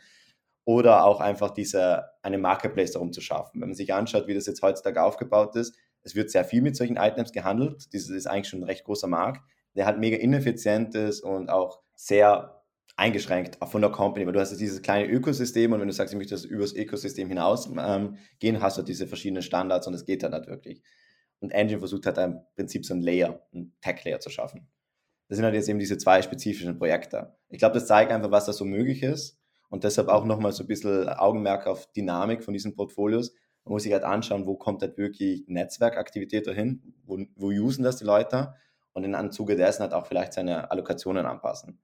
oder 0.65 1.05
auch 1.05 1.21
einfach 1.21 1.51
diese, 1.51 2.05
eine 2.21 2.37
Marketplace 2.37 2.91
darum 2.91 3.13
zu 3.13 3.21
schaffen. 3.21 3.61
Wenn 3.61 3.69
man 3.69 3.75
sich 3.75 3.93
anschaut, 3.93 4.27
wie 4.27 4.33
das 4.33 4.47
jetzt 4.47 4.61
heutzutage 4.61 5.01
aufgebaut 5.01 5.55
ist, 5.55 5.77
es 6.03 6.15
wird 6.15 6.29
sehr 6.29 6.45
viel 6.45 6.61
mit 6.61 6.75
solchen 6.75 6.97
Items 6.97 7.31
gehandelt. 7.31 7.91
Dieses 7.93 8.09
ist 8.09 8.27
eigentlich 8.27 8.49
schon 8.49 8.61
ein 8.61 8.65
recht 8.65 8.85
großer 8.85 9.07
Markt, 9.07 9.41
der 9.75 9.85
halt 9.85 9.99
mega 9.99 10.17
ineffizient 10.17 10.95
ist 10.95 11.21
und 11.21 11.49
auch 11.49 11.81
sehr 11.95 12.63
eingeschränkt 12.97 13.59
von 13.63 13.81
der 13.81 13.91
Company, 13.91 14.25
weil 14.25 14.33
du 14.33 14.39
hast 14.39 14.51
jetzt 14.51 14.59
dieses 14.59 14.81
kleine 14.81 15.07
Ökosystem 15.07 15.71
und 15.71 15.79
wenn 15.79 15.87
du 15.87 15.93
sagst, 15.93 16.13
ich 16.13 16.17
möchte 16.17 16.33
das 16.33 16.45
übers 16.45 16.73
Ökosystem 16.73 17.29
hinaus 17.29 17.69
ähm, 17.77 18.17
gehen, 18.39 18.61
hast 18.61 18.77
du 18.77 18.81
diese 18.81 19.07
verschiedenen 19.07 19.43
Standards 19.43 19.85
und 19.87 19.93
das 19.93 20.05
geht 20.05 20.23
dann 20.23 20.33
halt 20.33 20.47
wirklich. 20.47 20.81
Und 21.39 21.51
Engine 21.51 21.79
versucht 21.79 22.07
halt 22.07 22.17
im 22.17 22.39
Prinzip 22.55 22.85
so 22.85 22.95
ein 22.95 23.01
Layer, 23.01 23.47
ein 23.53 23.73
Tech-Layer 23.81 24.19
zu 24.19 24.31
schaffen. 24.31 24.67
Das 25.27 25.35
sind 25.37 25.45
halt 25.45 25.55
jetzt 25.55 25.67
eben 25.69 25.79
diese 25.79 25.97
zwei 25.97 26.21
spezifischen 26.21 26.77
Projekte. 26.77 27.35
Ich 27.49 27.59
glaube, 27.59 27.75
das 27.75 27.87
zeigt 27.87 28.11
einfach, 28.11 28.31
was 28.31 28.45
da 28.45 28.53
so 28.53 28.65
möglich 28.65 29.03
ist. 29.03 29.37
Und 29.69 29.83
deshalb 29.83 30.07
auch 30.07 30.23
nochmal 30.23 30.53
so 30.53 30.63
ein 30.63 30.67
bisschen 30.67 31.09
Augenmerk 31.09 31.67
auf 31.67 31.91
Dynamik 31.91 32.43
von 32.43 32.53
diesen 32.53 32.75
Portfolios. 32.75 33.33
Man 33.65 33.73
muss 33.73 33.83
sich 33.83 33.91
halt 33.91 34.03
anschauen, 34.03 34.45
wo 34.45 34.55
kommt 34.55 34.81
halt 34.81 34.97
wirklich 34.97 35.43
Netzwerkaktivität 35.47 36.47
dahin, 36.47 36.93
wo, 37.05 37.19
wo 37.35 37.47
usen 37.47 37.83
das 37.83 37.97
die 37.97 38.05
Leute 38.05 38.53
und 38.93 39.03
in 39.03 39.13
einem 39.13 39.29
dessen 39.29 39.81
halt 39.81 39.93
auch 39.93 40.07
vielleicht 40.07 40.33
seine 40.33 40.71
Allokationen 40.71 41.25
anpassen. 41.25 41.79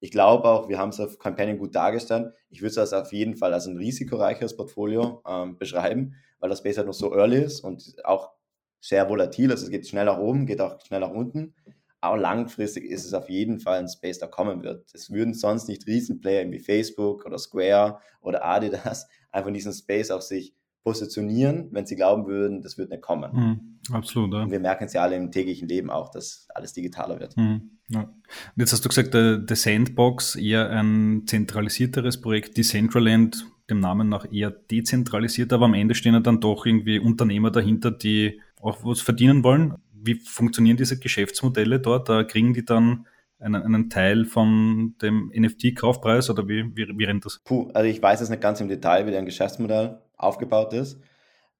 Ich 0.00 0.10
glaube 0.10 0.48
auch, 0.48 0.68
wir 0.68 0.78
haben 0.78 0.88
es 0.88 0.98
auf 0.98 1.18
Campaigning 1.18 1.58
gut 1.58 1.74
dargestellt. 1.74 2.32
Ich 2.48 2.62
würde 2.62 2.80
es 2.80 2.92
auf 2.92 3.12
jeden 3.12 3.36
Fall 3.36 3.54
als 3.54 3.66
ein 3.66 3.76
risikoreicheres 3.76 4.56
Portfolio 4.56 5.22
ähm, 5.26 5.56
beschreiben, 5.56 6.14
weil 6.40 6.50
das 6.50 6.62
Base 6.62 6.78
halt 6.78 6.86
noch 6.86 6.94
so 6.94 7.14
early 7.14 7.42
ist 7.42 7.60
und 7.60 7.94
auch 8.04 8.32
sehr 8.80 9.08
volatil. 9.08 9.50
Also 9.50 9.64
es 9.64 9.70
geht 9.70 9.86
schnell 9.86 10.06
nach 10.06 10.18
oben, 10.18 10.46
geht 10.46 10.60
auch 10.60 10.80
schnell 10.80 11.00
nach 11.00 11.10
unten. 11.10 11.54
Aber 12.00 12.16
langfristig 12.16 12.84
ist 12.84 13.04
es 13.04 13.12
auf 13.12 13.28
jeden 13.28 13.60
Fall 13.60 13.78
ein 13.78 13.88
Space, 13.88 14.18
der 14.18 14.28
kommen 14.28 14.62
wird. 14.62 14.88
Es 14.94 15.10
würden 15.10 15.34
sonst 15.34 15.68
nicht 15.68 15.86
Riesenplayer 15.86 16.50
wie 16.50 16.58
Facebook 16.58 17.26
oder 17.26 17.38
Square 17.38 17.98
oder 18.20 18.44
Adidas 18.44 19.06
einfach 19.30 19.48
in 19.48 19.54
diesem 19.54 19.72
Space 19.72 20.10
auch 20.10 20.22
sich 20.22 20.54
positionieren, 20.82 21.68
wenn 21.72 21.84
sie 21.84 21.94
glauben 21.94 22.26
würden, 22.26 22.62
das 22.62 22.78
wird 22.78 22.88
nicht 22.90 23.02
kommen. 23.02 23.30
Mhm, 23.32 23.94
absolut. 23.94 24.32
Ja. 24.32 24.42
Und 24.42 24.50
wir 24.50 24.60
merken 24.60 24.84
es 24.84 24.94
ja 24.94 25.02
alle 25.02 25.16
im 25.16 25.30
täglichen 25.30 25.68
Leben 25.68 25.90
auch, 25.90 26.10
dass 26.10 26.48
alles 26.54 26.72
digitaler 26.72 27.20
wird. 27.20 27.36
Mhm, 27.36 27.72
ja. 27.88 28.00
Und 28.04 28.12
jetzt 28.56 28.72
hast 28.72 28.84
du 28.84 28.88
gesagt, 28.88 29.12
der, 29.12 29.36
der, 29.36 29.56
Sandbox 29.56 30.36
eher 30.36 30.70
ein 30.70 31.24
zentralisierteres 31.26 32.20
Projekt, 32.22 32.56
Decentraland 32.56 33.44
dem 33.68 33.80
Namen 33.80 34.08
nach 34.08 34.32
eher 34.32 34.50
dezentralisiert, 34.50 35.52
aber 35.52 35.66
am 35.66 35.74
Ende 35.74 35.94
stehen 35.94 36.14
ja 36.14 36.20
dann 36.20 36.40
doch 36.40 36.66
irgendwie 36.66 36.98
Unternehmer 36.98 37.50
dahinter, 37.50 37.90
die 37.90 38.40
auch 38.60 38.84
was 38.84 39.00
verdienen 39.00 39.44
wollen 39.44 39.74
wie 40.02 40.14
funktionieren 40.14 40.76
diese 40.76 40.98
Geschäftsmodelle 40.98 41.80
dort? 41.80 42.08
Da 42.08 42.24
kriegen 42.24 42.54
die 42.54 42.64
dann 42.64 43.06
einen, 43.38 43.62
einen 43.62 43.90
Teil 43.90 44.24
von 44.24 44.94
dem 45.00 45.32
NFT-Kaufpreis 45.34 46.30
oder 46.30 46.46
wie, 46.48 46.64
wie, 46.76 46.86
wie 46.98 47.04
rennt 47.04 47.24
das? 47.24 47.40
Puh, 47.44 47.70
also 47.72 47.88
ich 47.88 48.02
weiß 48.02 48.20
jetzt 48.20 48.30
nicht 48.30 48.42
ganz 48.42 48.60
im 48.60 48.68
Detail, 48.68 49.06
wie 49.06 49.10
deren 49.10 49.24
Geschäftsmodell 49.24 50.00
aufgebaut 50.16 50.72
ist. 50.72 51.00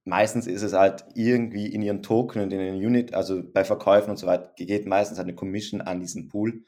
Meistens 0.05 0.47
ist 0.47 0.63
es 0.63 0.73
halt 0.73 1.05
irgendwie 1.15 1.67
in 1.67 1.83
ihren 1.83 2.03
Token 2.03 2.43
und 2.43 2.53
in 2.53 2.59
den 2.59 2.75
Unit, 2.77 3.15
also 3.15 3.43
bei 3.43 3.65
Verkäufen 3.65 4.11
und 4.11 4.17
so 4.17 4.27
weiter, 4.27 4.53
geht 4.57 4.87
meistens 4.87 5.19
halt 5.19 5.29
eine 5.29 5.37
Commission 5.37 5.81
an 5.81 6.01
diesen 6.01 6.29
Pool, 6.29 6.65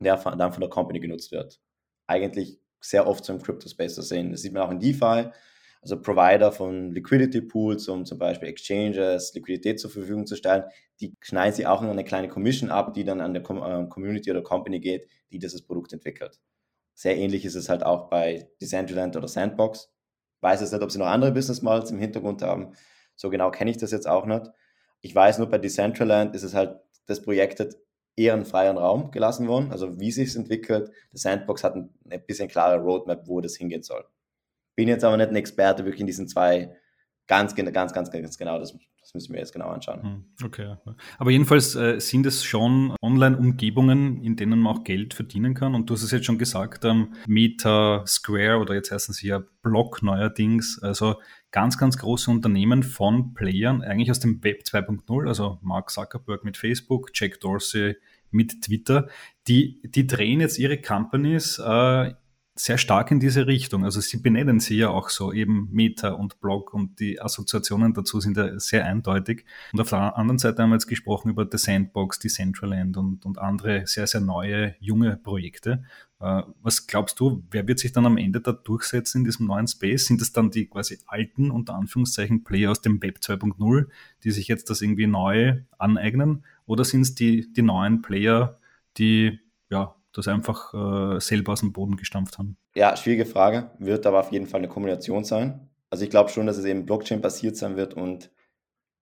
der 0.00 0.16
dann 0.16 0.52
von 0.52 0.60
der 0.60 0.70
Company 0.70 1.00
genutzt 1.00 1.32
wird. 1.32 1.60
Eigentlich 2.06 2.58
sehr 2.80 3.06
oft 3.06 3.24
so 3.24 3.32
im 3.32 3.40
Crypto-Space 3.40 3.94
zu 3.94 4.02
sehen. 4.02 4.30
Das 4.30 4.42
sieht 4.42 4.52
man 4.52 4.62
auch 4.62 4.70
in 4.70 4.80
DeFi 4.80 5.30
also 5.82 6.00
Provider 6.00 6.52
von 6.52 6.92
Liquidity 6.92 7.40
Pools, 7.40 7.88
um 7.88 8.04
zum 8.04 8.18
Beispiel 8.18 8.48
Exchanges 8.48 9.32
Liquidität 9.34 9.80
zur 9.80 9.90
Verfügung 9.90 10.26
zu 10.26 10.36
stellen, 10.36 10.64
die 11.00 11.14
schneiden 11.20 11.54
sie 11.54 11.66
auch 11.66 11.80
eine 11.80 12.04
kleine 12.04 12.28
Commission 12.28 12.70
ab, 12.70 12.92
die 12.92 13.04
dann 13.04 13.20
an 13.20 13.32
der 13.32 13.42
äh, 13.42 13.86
Community 13.88 14.30
oder 14.30 14.42
Company 14.42 14.80
geht, 14.80 15.08
die 15.30 15.38
dieses 15.38 15.62
Produkt 15.62 15.92
entwickelt. 15.92 16.38
Sehr 16.94 17.16
ähnlich 17.16 17.46
ist 17.46 17.54
es 17.54 17.70
halt 17.70 17.82
auch 17.82 18.10
bei 18.10 18.50
Decentraland 18.60 19.16
oder 19.16 19.26
Sandbox. 19.26 19.90
Weiß 20.42 20.60
jetzt 20.60 20.72
nicht, 20.72 20.82
ob 20.82 20.90
sie 20.90 20.98
noch 20.98 21.06
andere 21.06 21.32
Business 21.32 21.62
Models 21.62 21.90
im 21.90 21.98
Hintergrund 21.98 22.42
haben. 22.42 22.74
So 23.16 23.30
genau 23.30 23.50
kenne 23.50 23.70
ich 23.70 23.78
das 23.78 23.90
jetzt 23.90 24.08
auch 24.08 24.26
nicht. 24.26 24.50
Ich 25.00 25.14
weiß 25.14 25.38
nur, 25.38 25.48
bei 25.48 25.58
Decentraland 25.58 26.34
ist 26.34 26.42
es 26.42 26.54
halt, 26.54 26.78
das 27.06 27.22
Projekt 27.22 27.60
hat 27.60 27.76
eher 28.16 28.34
einen 28.34 28.44
freien 28.44 28.76
Raum 28.76 29.10
gelassen 29.12 29.48
worden, 29.48 29.72
also 29.72 29.98
wie 29.98 30.12
sich 30.12 30.36
entwickelt. 30.36 30.90
Der 31.12 31.18
Sandbox 31.18 31.64
hat 31.64 31.74
ein, 31.74 31.94
ein 32.10 32.24
bisschen 32.26 32.48
klare 32.48 32.78
Roadmap, 32.80 33.26
wo 33.26 33.40
das 33.40 33.56
hingehen 33.56 33.82
soll. 33.82 34.04
Bin 34.76 34.88
jetzt 34.88 35.04
aber 35.04 35.16
nicht 35.16 35.30
ein 35.30 35.36
Experte 35.36 35.84
wirklich 35.84 36.00
in 36.00 36.06
diesen 36.06 36.28
zwei 36.28 36.70
ganz, 37.30 37.54
ganz, 37.54 37.92
ganz, 37.92 38.10
ganz 38.10 38.38
genau. 38.38 38.58
Das, 38.58 38.76
das 39.00 39.14
müssen 39.14 39.32
wir 39.32 39.40
jetzt 39.40 39.52
genau 39.52 39.68
anschauen. 39.68 40.02
Hm, 40.02 40.24
okay. 40.44 40.76
Aber 41.18 41.30
jedenfalls 41.30 41.76
äh, 41.76 42.00
sind 42.00 42.26
es 42.26 42.44
schon 42.44 42.94
Online-Umgebungen, 43.00 44.22
in 44.22 44.36
denen 44.36 44.58
man 44.58 44.76
auch 44.76 44.84
Geld 44.84 45.14
verdienen 45.14 45.54
kann. 45.54 45.74
Und 45.74 45.88
du 45.88 45.94
hast 45.94 46.02
es 46.02 46.10
jetzt 46.10 46.26
schon 46.26 46.38
gesagt, 46.38 46.84
ähm, 46.84 47.14
Meta, 47.26 48.04
Square 48.06 48.58
oder 48.58 48.74
jetzt 48.74 48.90
heißen 48.90 49.14
sie 49.14 49.28
ja 49.28 49.42
Block 49.62 50.02
neuerdings. 50.02 50.80
Also 50.82 51.16
ganz, 51.52 51.78
ganz 51.78 51.98
große 51.98 52.30
Unternehmen 52.30 52.82
von 52.82 53.32
Playern, 53.32 53.82
eigentlich 53.82 54.10
aus 54.10 54.20
dem 54.20 54.42
Web 54.42 54.62
2.0, 54.64 55.28
also 55.28 55.58
Mark 55.62 55.90
Zuckerberg 55.90 56.44
mit 56.44 56.56
Facebook, 56.56 57.10
Jack 57.14 57.40
Dorsey 57.40 57.96
mit 58.30 58.62
Twitter, 58.62 59.08
die, 59.48 59.80
die 59.84 60.06
drehen 60.06 60.40
jetzt 60.40 60.58
ihre 60.58 60.80
Companies 60.80 61.58
äh, 61.58 62.12
sehr 62.64 62.78
stark 62.78 63.10
in 63.10 63.20
diese 63.20 63.46
Richtung. 63.46 63.84
Also 63.84 64.00
sie 64.00 64.18
benennen 64.18 64.60
sie 64.60 64.76
ja 64.76 64.90
auch 64.90 65.08
so, 65.08 65.32
eben 65.32 65.68
Meta 65.72 66.10
und 66.10 66.40
Blog 66.40 66.74
und 66.74 67.00
die 67.00 67.20
Assoziationen 67.20 67.94
dazu 67.94 68.20
sind 68.20 68.36
ja 68.36 68.58
sehr 68.58 68.84
eindeutig. 68.84 69.44
Und 69.72 69.80
auf 69.80 69.88
der 69.90 70.16
anderen 70.16 70.38
Seite 70.38 70.62
haben 70.62 70.70
wir 70.70 70.76
jetzt 70.76 70.86
gesprochen 70.86 71.30
über 71.30 71.48
The 71.50 71.58
Sandbox, 71.58 72.18
Decentraland 72.18 72.96
und, 72.96 73.24
und 73.24 73.38
andere 73.38 73.86
sehr, 73.86 74.06
sehr 74.06 74.20
neue, 74.20 74.74
junge 74.78 75.16
Projekte. 75.16 75.84
Äh, 76.20 76.42
was 76.62 76.86
glaubst 76.86 77.18
du, 77.18 77.42
wer 77.50 77.66
wird 77.66 77.78
sich 77.78 77.92
dann 77.92 78.04
am 78.04 78.18
Ende 78.18 78.40
da 78.40 78.52
durchsetzen 78.52 79.18
in 79.18 79.24
diesem 79.24 79.46
neuen 79.46 79.66
Space? 79.66 80.06
Sind 80.06 80.20
es 80.20 80.32
dann 80.32 80.50
die 80.50 80.66
quasi 80.66 80.98
alten, 81.06 81.50
unter 81.50 81.74
Anführungszeichen, 81.74 82.44
Player 82.44 82.70
aus 82.70 82.82
dem 82.82 83.02
Web 83.02 83.20
2.0, 83.22 83.86
die 84.22 84.30
sich 84.30 84.48
jetzt 84.48 84.68
das 84.68 84.82
irgendwie 84.82 85.06
neu 85.06 85.62
aneignen? 85.78 86.44
Oder 86.66 86.84
sind 86.84 87.02
es 87.02 87.14
die, 87.14 87.50
die 87.52 87.62
neuen 87.62 88.02
Player, 88.02 88.58
die 88.98 89.40
ja 89.70 89.94
das 90.12 90.28
einfach 90.28 90.74
äh, 90.74 91.20
selber 91.20 91.52
aus 91.52 91.60
dem 91.60 91.72
Boden 91.72 91.96
gestampft 91.96 92.38
haben? 92.38 92.56
Ja, 92.74 92.96
schwierige 92.96 93.26
Frage. 93.26 93.70
Wird 93.78 94.06
aber 94.06 94.20
auf 94.20 94.32
jeden 94.32 94.46
Fall 94.46 94.58
eine 94.58 94.68
Kombination 94.68 95.24
sein. 95.24 95.68
Also 95.90 96.04
ich 96.04 96.10
glaube 96.10 96.30
schon, 96.30 96.46
dass 96.46 96.56
es 96.56 96.64
eben 96.64 96.86
Blockchain-basiert 96.86 97.56
sein 97.56 97.76
wird 97.76 97.94
und 97.94 98.30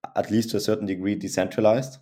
at 0.01 0.29
least 0.29 0.51
to 0.51 0.57
a 0.57 0.59
certain 0.59 0.87
degree 0.87 1.15
decentralized 1.15 2.01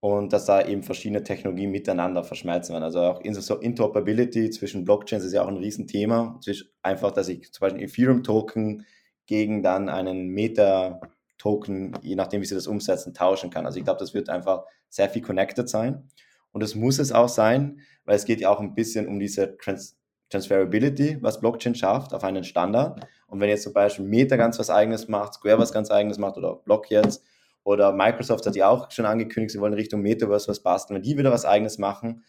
und 0.00 0.32
dass 0.32 0.46
da 0.46 0.66
eben 0.66 0.82
verschiedene 0.82 1.22
Technologien 1.22 1.70
miteinander 1.70 2.24
verschmelzen 2.24 2.72
werden. 2.72 2.84
Also 2.84 3.00
auch 3.00 3.20
Interoperability 3.20 4.50
zwischen 4.50 4.84
Blockchains 4.84 5.24
ist 5.24 5.34
ja 5.34 5.42
auch 5.42 5.48
ein 5.48 5.58
Riesenthema. 5.58 6.40
Einfach, 6.82 7.12
dass 7.12 7.28
ich 7.28 7.52
zum 7.52 7.60
Beispiel 7.60 7.82
Ethereum-Token 7.84 8.86
gegen 9.26 9.62
dann 9.62 9.88
einen 9.88 10.28
Meta-Token, 10.28 11.98
je 12.02 12.16
nachdem, 12.16 12.40
wie 12.40 12.46
sie 12.46 12.54
das 12.54 12.66
umsetzen, 12.66 13.12
tauschen 13.12 13.50
kann. 13.50 13.66
Also 13.66 13.78
ich 13.78 13.84
glaube, 13.84 14.00
das 14.00 14.14
wird 14.14 14.30
einfach 14.30 14.64
sehr 14.88 15.10
viel 15.10 15.22
connected 15.22 15.68
sein. 15.68 16.08
Und 16.52 16.62
das 16.62 16.74
muss 16.74 16.98
es 16.98 17.12
auch 17.12 17.28
sein, 17.28 17.80
weil 18.04 18.16
es 18.16 18.24
geht 18.24 18.40
ja 18.40 18.50
auch 18.50 18.60
ein 18.60 18.74
bisschen 18.74 19.06
um 19.06 19.18
diese 19.18 19.56
Trans 19.58 19.96
Transferability, 20.30 21.18
was 21.20 21.40
Blockchain 21.40 21.74
schafft, 21.74 22.14
auf 22.14 22.22
einen 22.22 22.44
Standard. 22.44 23.04
Und 23.26 23.40
wenn 23.40 23.48
jetzt 23.48 23.64
zum 23.64 23.72
Beispiel 23.72 24.04
Meta 24.04 24.36
ganz 24.36 24.60
was 24.60 24.70
eigenes 24.70 25.08
macht, 25.08 25.34
Square 25.34 25.58
was 25.58 25.72
ganz 25.72 25.90
eigenes 25.90 26.18
macht 26.18 26.36
oder 26.36 26.54
Block 26.54 26.88
jetzt, 26.88 27.24
oder 27.64 27.92
Microsoft 27.92 28.46
hat 28.46 28.56
ja 28.56 28.68
auch 28.68 28.90
schon 28.90 29.06
angekündigt, 29.06 29.52
sie 29.52 29.60
wollen 29.60 29.74
Richtung 29.74 30.00
Metaverse 30.00 30.48
was 30.48 30.62
basteln, 30.62 30.96
wenn 30.96 31.02
die 31.02 31.18
wieder 31.18 31.30
was 31.30 31.44
eigenes 31.44 31.78
machen, 31.78 32.24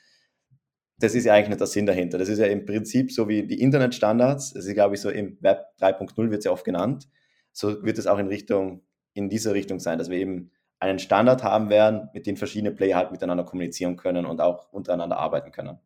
das 0.97 1.15
ist 1.15 1.25
ja 1.25 1.33
eigentlich 1.33 1.49
nicht 1.49 1.59
der 1.59 1.67
Sinn 1.67 1.85
dahinter. 1.85 2.17
Das 2.17 2.29
ist 2.29 2.39
ja 2.39 2.45
im 2.45 2.65
Prinzip 2.65 3.11
so 3.11 3.27
wie 3.27 3.47
die 3.47 3.61
Internetstandards, 3.61 4.53
das 4.53 4.65
ist 4.65 4.73
glaube 4.73 4.95
ich 4.95 5.01
so 5.01 5.09
im 5.09 5.37
Web 5.41 5.65
3.0 5.79 6.29
wird 6.29 6.39
es 6.39 6.45
ja 6.45 6.51
oft 6.51 6.65
genannt, 6.65 7.07
so 7.51 7.83
wird 7.83 7.97
es 7.97 8.07
auch 8.07 8.19
in 8.19 8.27
Richtung, 8.27 8.83
in 9.13 9.29
dieser 9.29 9.53
Richtung 9.53 9.79
sein, 9.79 9.97
dass 9.97 10.09
wir 10.09 10.17
eben 10.17 10.51
einen 10.81 10.99
Standard 10.99 11.43
haben 11.43 11.69
werden, 11.69 12.09
mit 12.13 12.25
dem 12.25 12.35
verschiedene 12.35 12.71
Player 12.71 12.97
halt 12.97 13.11
miteinander 13.11 13.43
kommunizieren 13.43 13.97
können 13.97 14.25
und 14.25 14.41
auch 14.41 14.73
untereinander 14.73 15.17
arbeiten 15.17 15.51
können. 15.51 15.79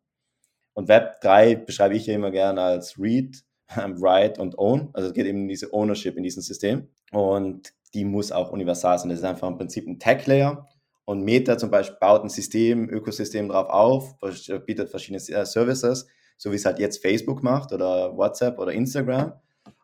Und 0.72 0.88
Web 0.88 1.20
3 1.20 1.54
beschreibe 1.56 1.94
ich 1.94 2.06
ja 2.06 2.14
immer 2.14 2.30
gerne 2.30 2.62
als 2.62 2.98
Read, 2.98 3.44
Write 3.76 4.40
und 4.40 4.58
Own. 4.58 4.90
Also 4.94 5.08
es 5.08 5.14
geht 5.14 5.26
eben 5.26 5.42
um 5.42 5.48
diese 5.48 5.72
Ownership 5.72 6.16
in 6.16 6.22
diesem 6.22 6.42
System. 6.42 6.88
Und 7.12 7.74
die 7.92 8.04
muss 8.04 8.32
auch 8.32 8.50
universal 8.50 8.98
sein. 8.98 9.10
Das 9.10 9.18
ist 9.18 9.24
einfach 9.24 9.48
im 9.48 9.58
Prinzip 9.58 9.86
ein 9.86 9.98
Tech-Layer. 9.98 10.66
Und 11.04 11.22
Meta 11.22 11.58
zum 11.58 11.70
Beispiel 11.70 11.98
baut 12.00 12.24
ein 12.24 12.30
System, 12.30 12.88
Ökosystem 12.88 13.48
drauf 13.48 13.68
auf, 13.68 14.18
bietet 14.66 14.88
verschiedene 14.88 15.22
äh, 15.22 15.44
Services, 15.44 16.06
so 16.36 16.50
wie 16.50 16.56
es 16.56 16.64
halt 16.64 16.78
jetzt 16.78 17.00
Facebook 17.00 17.42
macht 17.42 17.72
oder 17.72 18.16
WhatsApp 18.16 18.58
oder 18.58 18.72
Instagram. 18.72 19.34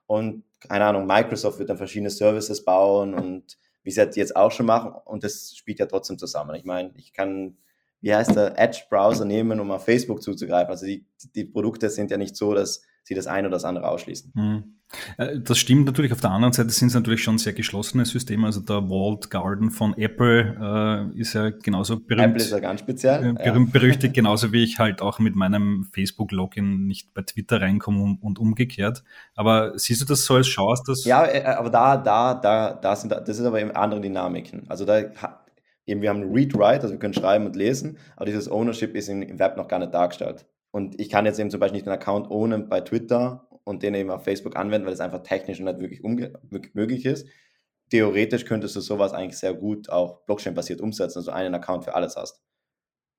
Und 0.07 0.45
keine 0.61 0.87
Ahnung, 0.87 1.07
Microsoft 1.07 1.59
wird 1.59 1.71
dann 1.71 1.77
verschiedene 1.77 2.11
Services 2.11 2.65
bauen 2.65 3.15
und 3.15 3.57
wie 3.83 3.91
sie 3.91 4.01
jetzt 4.15 4.37
auch 4.37 4.53
schon 4.53 4.67
machen. 4.67 4.93
Und 5.05 5.25
das 5.25 5.55
spielt 5.57 5.79
ja 5.79 5.87
trotzdem 5.87 6.19
zusammen. 6.19 6.55
Ich 6.55 6.65
meine, 6.65 6.93
ich 6.97 7.13
kann, 7.13 7.57
wie 8.01 8.15
heißt 8.15 8.37
der, 8.37 8.59
Edge-Browser 8.59 9.25
nehmen, 9.25 9.61
um 9.61 9.71
auf 9.71 9.85
Facebook 9.85 10.23
zuzugreifen. 10.23 10.71
Also 10.71 10.87
die, 10.87 11.07
die 11.35 11.45
Produkte 11.45 11.91
sind 11.91 12.11
ja 12.11 12.17
nicht 12.17 12.37
so, 12.37 12.55
dass 12.55 12.83
sie 13.05 13.15
das 13.15 13.27
eine 13.27 13.49
oder 13.49 13.57
das 13.57 13.65
andere 13.65 13.89
ausschließen. 13.89 14.33
Mhm. 14.35 14.81
Das 15.45 15.59
stimmt 15.59 15.87
natürlich. 15.87 16.13
Auf 16.13 16.21
der 16.21 16.31
anderen 16.31 16.53
Seite 16.53 16.71
sind 16.71 16.89
es 16.89 16.95
natürlich 16.95 17.23
schon 17.23 17.39
sehr 17.39 17.53
geschlossene 17.53 18.05
Systeme. 18.05 18.47
Also 18.47 18.61
der 18.61 18.89
Walled 18.89 19.31
Garden 19.31 19.71
von 19.71 19.97
Apple 19.97 21.11
äh, 21.15 21.19
ist 21.19 21.33
ja 21.33 21.51
genauso 21.51 21.99
berühmt. 21.99 22.29
Apple 22.29 22.43
ist 22.43 22.51
ja 22.51 22.59
ganz 22.59 22.81
speziell. 22.81 23.21
Äh, 23.21 23.33
berühmt, 23.33 23.69
ja. 23.75 23.81
berüchtigt, 23.81 24.15
genauso 24.15 24.53
wie 24.53 24.63
ich 24.63 24.79
halt 24.79 25.01
auch 25.01 25.19
mit 25.19 25.35
meinem 25.35 25.89
Facebook-Login 25.93 26.87
nicht 26.87 27.15
bei 27.15 27.23
Twitter 27.23 27.61
reinkomme 27.61 28.19
und 28.21 28.39
umgekehrt. 28.39 29.03
Aber 29.35 29.79
siehst 29.79 30.03
du 30.03 30.05
das 30.05 30.25
so 30.25 30.35
als 30.35 30.47
Chance, 30.47 30.83
dass... 30.87 31.05
Ja, 31.05 31.25
äh, 31.25 31.45
aber 31.45 31.71
da, 31.71 31.97
da, 31.97 32.35
da, 32.35 32.73
da 32.75 32.97
sind, 32.97 33.13
das 33.13 33.29
ist 33.29 33.45
aber 33.45 33.61
eben 33.61 33.71
andere 33.71 34.01
Dynamiken. 34.01 34.65
Also 34.69 34.85
da 34.85 35.03
eben, 35.87 36.03
wir 36.03 36.11
haben 36.11 36.33
Read-Write, 36.33 36.83
also 36.83 36.93
wir 36.93 36.99
können 36.99 37.15
schreiben 37.15 37.47
und 37.47 37.57
lesen, 37.57 37.99
aber 38.17 38.27
dieses 38.27 38.51
Ownership 38.51 38.95
ist 38.95 39.09
im 39.09 39.39
Web 39.39 39.57
noch 39.57 39.69
gar 39.69 39.79
nicht 39.79 39.95
dargestellt. 39.95 40.47
Und 40.71 40.99
ich 41.01 41.11
kann 41.11 41.27
jetzt 41.27 41.39
eben 41.39 41.51
zum 41.51 41.61
Beispiel 41.61 41.79
nicht 41.79 41.89
einen 41.89 41.99
Account 41.99 42.31
ownen 42.31 42.69
bei 42.69 42.81
Twitter 42.81 43.47
und 43.65 43.83
den 43.83 43.95
eben 43.95 44.11
auf 44.11 44.25
Facebook 44.25 44.57
anwenden, 44.57 44.87
weil 44.87 44.95
es 44.95 45.01
einfach 45.01 45.23
technisch 45.23 45.61
nicht 45.61 45.81
wirklich 45.81 46.03
möglich 46.03 47.05
ist. 47.05 47.27
Theoretisch 47.91 48.45
könntest 48.45 48.75
du 48.77 48.81
sowas 48.81 49.13
eigentlich 49.13 49.39
sehr 49.39 49.55
gut 49.55 49.91
auch 49.91 50.25
Blockchain-basiert 50.25 50.81
umsetzen, 50.81 51.19
also 51.19 51.31
einen 51.31 51.55
Account 51.55 51.85
für 51.85 51.95
alles 51.95 52.17
hast, 52.17 52.43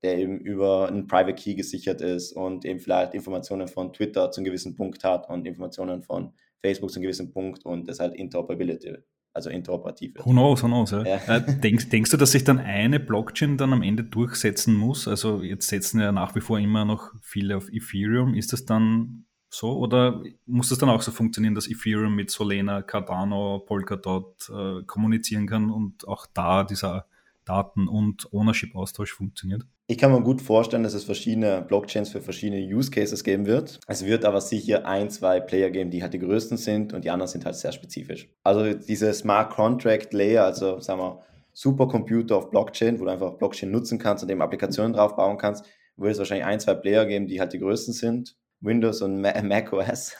der 0.03 0.17
eben 0.17 0.39
über 0.39 0.87
einen 0.87 1.07
Private 1.07 1.35
Key 1.35 1.55
gesichert 1.55 2.01
ist 2.01 2.33
und 2.33 2.65
eben 2.65 2.79
vielleicht 2.79 3.13
Informationen 3.13 3.67
von 3.67 3.93
Twitter 3.93 4.31
zu 4.31 4.39
einem 4.39 4.45
gewissen 4.45 4.75
Punkt 4.75 5.03
hat 5.03 5.29
und 5.29 5.45
Informationen 5.45 6.01
von 6.01 6.33
Facebook 6.61 6.91
zu 6.91 6.97
einem 6.97 7.03
gewissen 7.03 7.31
Punkt 7.31 7.65
und 7.65 7.87
das 7.87 7.99
halt 7.99 8.15
Interoperability 8.15 8.97
also 9.33 9.49
interoperativ 9.49 10.15
wird. 10.15 10.25
Who 10.25 10.31
knows, 10.31 10.63
who 10.63 10.67
knows. 10.67 10.91
Ja. 10.91 11.03
Ja. 11.03 11.37
Äh, 11.37 11.59
denkst, 11.59 11.89
denkst 11.89 12.11
du, 12.11 12.17
dass 12.17 12.31
sich 12.31 12.43
dann 12.43 12.59
eine 12.59 12.99
Blockchain 12.99 13.57
dann 13.57 13.73
am 13.73 13.81
Ende 13.81 14.03
durchsetzen 14.03 14.75
muss? 14.75 15.07
Also 15.07 15.41
jetzt 15.41 15.67
setzen 15.67 15.99
ja 15.99 16.11
nach 16.11 16.35
wie 16.35 16.41
vor 16.41 16.59
immer 16.59 16.85
noch 16.85 17.11
viele 17.21 17.57
auf 17.57 17.69
Ethereum. 17.69 18.35
Ist 18.35 18.53
das 18.53 18.65
dann 18.65 19.25
so 19.53 19.77
oder 19.77 20.23
muss 20.45 20.69
das 20.69 20.79
dann 20.79 20.89
auch 20.89 21.01
so 21.01 21.11
funktionieren, 21.11 21.55
dass 21.55 21.69
Ethereum 21.69 22.15
mit 22.15 22.31
Solana, 22.31 22.81
Cardano, 22.81 23.59
Polkadot 23.59 24.49
äh, 24.49 24.83
kommunizieren 24.85 25.47
kann 25.47 25.69
und 25.69 26.07
auch 26.07 26.25
da 26.33 26.63
dieser 26.63 27.05
Daten- 27.45 27.87
und 27.87 28.31
Ownership-Austausch 28.33 29.13
funktioniert? 29.13 29.63
Ich 29.85 29.97
kann 29.97 30.11
mir 30.11 30.21
gut 30.21 30.41
vorstellen, 30.41 30.83
dass 30.83 30.93
es 30.93 31.03
verschiedene 31.03 31.61
Blockchains 31.61 32.09
für 32.09 32.21
verschiedene 32.21 32.61
Use 32.65 32.89
Cases 32.89 33.23
geben 33.23 33.45
wird. 33.45 33.79
Es 33.85 34.05
wird 34.05 34.25
aber 34.25 34.39
sicher 34.39 34.87
ein, 34.87 35.09
zwei 35.09 35.39
Player 35.39 35.69
geben, 35.69 35.91
die 35.91 36.01
halt 36.01 36.13
die 36.13 36.19
größten 36.19 36.57
sind 36.57 36.93
und 36.93 37.03
die 37.03 37.09
anderen 37.09 37.29
sind 37.29 37.45
halt 37.45 37.55
sehr 37.55 37.73
spezifisch. 37.73 38.29
Also 38.43 38.73
diese 38.73 39.13
Smart 39.13 39.51
Contract 39.51 40.13
Layer, 40.13 40.45
also 40.45 40.79
sagen 40.79 40.99
wir 40.99 41.21
Supercomputer 41.51 42.37
auf 42.37 42.49
Blockchain, 42.49 42.99
wo 42.99 43.05
du 43.05 43.11
einfach 43.11 43.33
Blockchain 43.33 43.69
nutzen 43.69 43.99
kannst 43.99 44.23
und 44.23 44.29
eben 44.29 44.41
Applikationen 44.41 44.93
drauf 44.93 45.15
bauen 45.15 45.37
kannst, 45.37 45.65
wird 45.97 46.13
es 46.13 46.17
wahrscheinlich 46.17 46.45
ein, 46.45 46.59
zwei 46.59 46.73
Player 46.73 47.05
geben, 47.05 47.27
die 47.27 47.39
halt 47.39 47.53
die 47.53 47.59
größten 47.59 47.93
sind. 47.93 48.35
Windows 48.63 49.01
und 49.01 49.21
Mac 49.43 49.71
OS. 49.73 50.15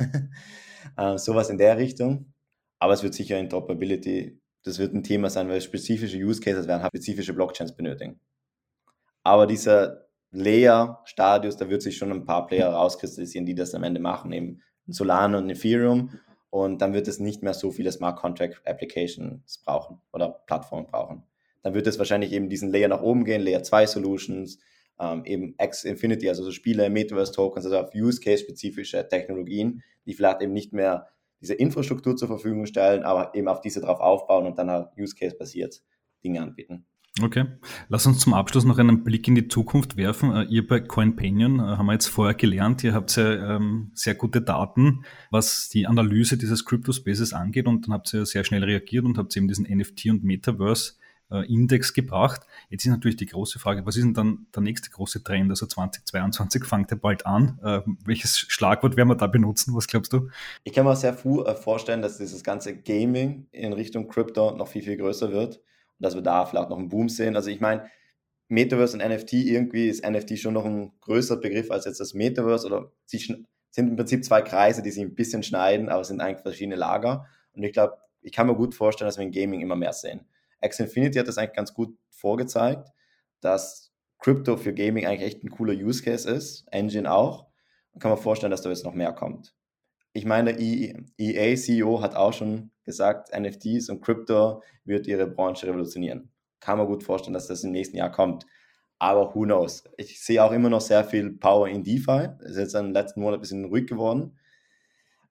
äh, 0.97 1.17
sowas 1.17 1.49
in 1.49 1.57
der 1.57 1.77
Richtung. 1.77 2.33
Aber 2.79 2.93
es 2.93 3.03
wird 3.03 3.13
sicher 3.13 3.39
Interoperability, 3.39 4.39
das 4.63 4.79
wird 4.79 4.93
ein 4.93 5.03
Thema 5.03 5.29
sein, 5.29 5.49
weil 5.49 5.61
spezifische 5.61 6.17
Use 6.17 6.41
Cases 6.41 6.67
werden 6.67 6.85
spezifische 6.85 7.33
Blockchains 7.33 7.75
benötigen. 7.75 8.19
Aber 9.23 9.45
dieser 9.47 10.07
Layer-Stadius, 10.31 11.57
da 11.57 11.69
wird 11.69 11.81
sich 11.81 11.97
schon 11.97 12.11
ein 12.11 12.25
paar 12.25 12.47
Player 12.47 12.69
rauskristallisieren, 12.69 13.45
die 13.45 13.55
das 13.55 13.75
am 13.75 13.83
Ende 13.83 13.99
machen, 13.99 14.31
eben 14.33 14.61
Solana 14.87 15.37
und 15.37 15.49
Ethereum. 15.49 16.19
Und 16.49 16.81
dann 16.81 16.93
wird 16.93 17.07
es 17.07 17.19
nicht 17.19 17.41
mehr 17.41 17.53
so 17.53 17.71
viele 17.71 17.91
Smart 17.91 18.17
Contract 18.17 18.61
Applications 18.65 19.59
brauchen 19.59 20.01
oder 20.11 20.29
Plattformen 20.29 20.87
brauchen. 20.87 21.23
Dann 21.61 21.73
wird 21.73 21.87
es 21.87 21.97
wahrscheinlich 21.97 22.31
eben 22.33 22.49
diesen 22.49 22.69
Layer 22.69 22.89
nach 22.89 23.01
oben 23.01 23.25
gehen, 23.25 23.41
Layer 23.41 23.63
2 23.63 23.87
Solutions, 23.87 24.59
ähm, 24.99 25.25
eben 25.25 25.55
X 25.59 25.83
Infinity, 25.83 26.29
also 26.29 26.43
so 26.43 26.51
Spiele, 26.51 26.89
Metaverse 26.89 27.33
Tokens, 27.33 27.65
also 27.65 27.77
auf 27.77 27.93
Use 27.95 28.19
Case 28.19 28.43
spezifische 28.43 29.07
Technologien, 29.07 29.83
die 30.05 30.13
vielleicht 30.13 30.41
eben 30.41 30.53
nicht 30.53 30.73
mehr 30.73 31.07
diese 31.41 31.53
Infrastruktur 31.53 32.15
zur 32.15 32.27
Verfügung 32.29 32.65
stellen, 32.65 33.03
aber 33.03 33.35
eben 33.35 33.47
auf 33.47 33.61
diese 33.61 33.81
drauf 33.81 33.99
aufbauen 33.99 34.45
und 34.45 34.57
dann 34.57 34.71
halt 34.71 34.89
Use 34.97 35.15
Case 35.15 35.35
basiert 35.37 35.81
Dinge 36.23 36.41
anbieten. 36.41 36.85
Okay, 37.21 37.45
lass 37.89 38.07
uns 38.07 38.19
zum 38.19 38.33
Abschluss 38.33 38.63
noch 38.63 38.79
einen 38.79 39.03
Blick 39.03 39.27
in 39.27 39.35
die 39.35 39.47
Zukunft 39.47 39.97
werfen. 39.97 40.35
Äh, 40.35 40.43
ihr 40.45 40.65
bei 40.65 40.79
CoinPanion 40.79 41.59
äh, 41.59 41.61
haben 41.61 41.85
wir 41.85 41.93
jetzt 41.93 42.07
vorher 42.07 42.33
gelernt, 42.33 42.83
ihr 42.83 42.93
habt 42.93 43.15
ja 43.15 43.55
ähm, 43.55 43.91
sehr 43.93 44.15
gute 44.15 44.41
Daten, 44.41 45.05
was 45.29 45.69
die 45.69 45.85
Analyse 45.85 46.37
dieses 46.37 46.65
Crypto 46.65 46.91
Spaces 46.91 47.33
angeht 47.33 47.67
und 47.67 47.85
dann 47.85 47.93
habt 47.93 48.11
ihr 48.15 48.25
sehr 48.25 48.43
schnell 48.43 48.63
reagiert 48.63 49.05
und 49.05 49.19
habt 49.19 49.37
eben 49.37 49.47
diesen 49.47 49.67
NFT 49.69 50.07
und 50.07 50.23
Metaverse 50.23 50.93
äh, 51.31 51.45
Index 51.51 51.93
gebracht. 51.93 52.41
Jetzt 52.69 52.85
ist 52.85 52.91
natürlich 52.91 53.17
die 53.17 53.25
große 53.25 53.59
Frage, 53.59 53.85
was 53.85 53.95
ist 53.95 54.03
denn 54.03 54.13
dann 54.13 54.47
der 54.55 54.63
nächste 54.63 54.89
große 54.89 55.23
Trend? 55.23 55.49
Also 55.49 55.65
2022 55.65 56.65
fängt 56.65 56.91
er 56.91 56.97
bald 56.97 57.25
an. 57.25 57.59
welches 58.05 58.39
Schlagwort 58.39 58.97
werden 58.97 59.09
wir 59.09 59.15
da 59.15 59.27
benutzen? 59.27 59.75
Was 59.75 59.87
glaubst 59.87 60.13
du? 60.13 60.29
Ich 60.63 60.73
kann 60.73 60.85
mir 60.85 60.95
sehr 60.95 61.13
vorstellen, 61.13 62.01
dass 62.01 62.17
dieses 62.17 62.43
ganze 62.43 62.75
Gaming 62.75 63.47
in 63.51 63.73
Richtung 63.73 64.07
Crypto 64.07 64.51
noch 64.55 64.67
viel, 64.67 64.83
viel 64.83 64.97
größer 64.97 65.31
wird 65.31 65.61
dass 66.03 66.15
wir 66.15 66.21
da 66.21 66.45
vielleicht 66.45 66.69
noch 66.69 66.77
einen 66.77 66.89
Boom 66.89 67.09
sehen. 67.09 67.35
Also 67.35 67.49
ich 67.49 67.59
meine, 67.59 67.89
Metaverse 68.49 68.97
und 68.97 69.07
NFT, 69.07 69.33
irgendwie 69.33 69.87
ist 69.87 70.07
NFT 70.07 70.37
schon 70.37 70.53
noch 70.53 70.65
ein 70.65 70.91
größerer 71.01 71.39
Begriff 71.39 71.71
als 71.71 71.85
jetzt 71.85 71.99
das 71.99 72.13
Metaverse 72.13 72.67
oder 72.67 72.91
sie 73.05 73.17
sind 73.17 73.47
im 73.89 73.95
Prinzip 73.95 74.23
zwei 74.23 74.41
Kreise, 74.41 74.83
die 74.83 74.91
sich 74.91 75.01
ein 75.01 75.15
bisschen 75.15 75.41
schneiden, 75.41 75.89
aber 75.89 76.03
sind 76.03 76.21
eigentlich 76.21 76.41
verschiedene 76.41 76.75
Lager. 76.75 77.25
Und 77.53 77.63
ich 77.63 77.73
glaube, 77.73 77.97
ich 78.21 78.31
kann 78.31 78.47
mir 78.47 78.55
gut 78.55 78.75
vorstellen, 78.75 79.07
dass 79.07 79.17
wir 79.17 79.25
in 79.25 79.31
Gaming 79.31 79.61
immer 79.61 79.75
mehr 79.75 79.93
sehen. 79.93 80.27
X 80.63 80.79
Infinity 80.79 81.19
hat 81.19 81.27
das 81.27 81.37
eigentlich 81.37 81.55
ganz 81.55 81.73
gut 81.73 81.97
vorgezeigt, 82.09 82.89
dass 83.41 83.91
Crypto 84.19 84.55
für 84.57 84.73
Gaming 84.73 85.05
eigentlich 85.05 85.33
echt 85.33 85.43
ein 85.43 85.49
cooler 85.49 85.73
Use 85.73 86.01
Case 86.01 86.29
ist, 86.29 86.65
Engine 86.71 87.11
auch. 87.11 87.47
kann 87.99 88.09
man 88.09 88.17
vorstellen, 88.17 88.51
dass 88.51 88.61
da 88.61 88.69
jetzt 88.69 88.85
noch 88.85 88.93
mehr 88.93 89.11
kommt. 89.11 89.53
Ich 90.13 90.25
meine, 90.25 90.53
der 90.53 90.61
EA-CEO 91.17 92.01
hat 92.01 92.15
auch 92.15 92.33
schon 92.33 92.71
gesagt, 92.83 93.37
NFTs 93.37 93.89
und 93.89 94.01
Crypto 94.01 94.61
wird 94.85 95.07
ihre 95.07 95.27
Branche 95.27 95.67
revolutionieren. 95.67 96.31
Kann 96.59 96.77
man 96.77 96.87
gut 96.87 97.03
vorstellen, 97.03 97.33
dass 97.33 97.47
das 97.47 97.63
im 97.63 97.71
nächsten 97.71 97.97
Jahr 97.97 98.11
kommt. 98.11 98.45
Aber 98.99 99.35
who 99.35 99.41
knows? 99.41 99.83
Ich 99.97 100.23
sehe 100.23 100.41
auch 100.41 100.51
immer 100.51 100.69
noch 100.69 100.81
sehr 100.81 101.03
viel 101.03 101.33
Power 101.33 101.67
in 101.67 101.83
DeFi. 101.83 102.29
Das 102.39 102.51
ist 102.51 102.57
jetzt 102.57 102.75
im 102.75 102.93
letzten 102.93 103.21
Monat 103.21 103.39
ein 103.39 103.41
bisschen 103.41 103.65
ruhig 103.65 103.87
geworden. 103.87 104.37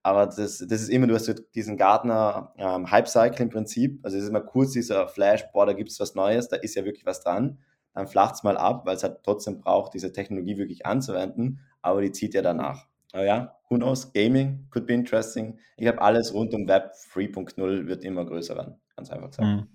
Aber 0.02 0.26
das, 0.26 0.36
das 0.36 0.82
ist 0.82 0.88
immer, 0.88 1.06
du 1.06 1.14
hast 1.14 1.32
diesen 1.54 1.76
Gartner 1.76 2.52
ähm, 2.56 2.90
Hype-Cycle 2.90 3.42
im 3.42 3.50
Prinzip. 3.50 4.00
Also 4.02 4.16
es 4.16 4.24
ist 4.24 4.30
immer 4.30 4.40
kurz 4.40 4.72
dieser 4.72 5.06
Flash, 5.06 5.44
boah, 5.52 5.66
da 5.66 5.72
gibt 5.72 5.90
es 5.90 6.00
was 6.00 6.14
Neues, 6.14 6.48
da 6.48 6.56
ist 6.56 6.74
ja 6.74 6.84
wirklich 6.84 7.06
was 7.06 7.22
dran. 7.22 7.58
Dann 7.94 8.06
flacht 8.06 8.34
es 8.36 8.42
mal 8.42 8.56
ab, 8.56 8.86
weil 8.86 8.96
es 8.96 9.02
halt 9.02 9.18
trotzdem 9.22 9.58
braucht, 9.58 9.94
diese 9.94 10.12
Technologie 10.12 10.56
wirklich 10.56 10.86
anzuwenden, 10.86 11.60
aber 11.82 12.00
die 12.00 12.10
zieht 12.10 12.34
ja 12.34 12.42
danach. 12.42 12.86
Aber 13.12 13.24
ja, 13.24 13.56
who 13.68 13.76
knows, 13.76 14.12
Gaming 14.12 14.66
could 14.70 14.86
be 14.86 14.94
interesting. 14.94 15.58
Ich 15.76 15.86
habe 15.86 16.00
alles 16.00 16.32
rund 16.32 16.54
um 16.54 16.66
Web 16.66 16.92
3.0 17.12 17.86
wird 17.86 18.02
immer 18.04 18.24
größer 18.24 18.56
werden, 18.56 18.80
ganz 18.96 19.10
einfach 19.10 19.28
gesagt. 19.28 19.46
Mhm. 19.46 19.68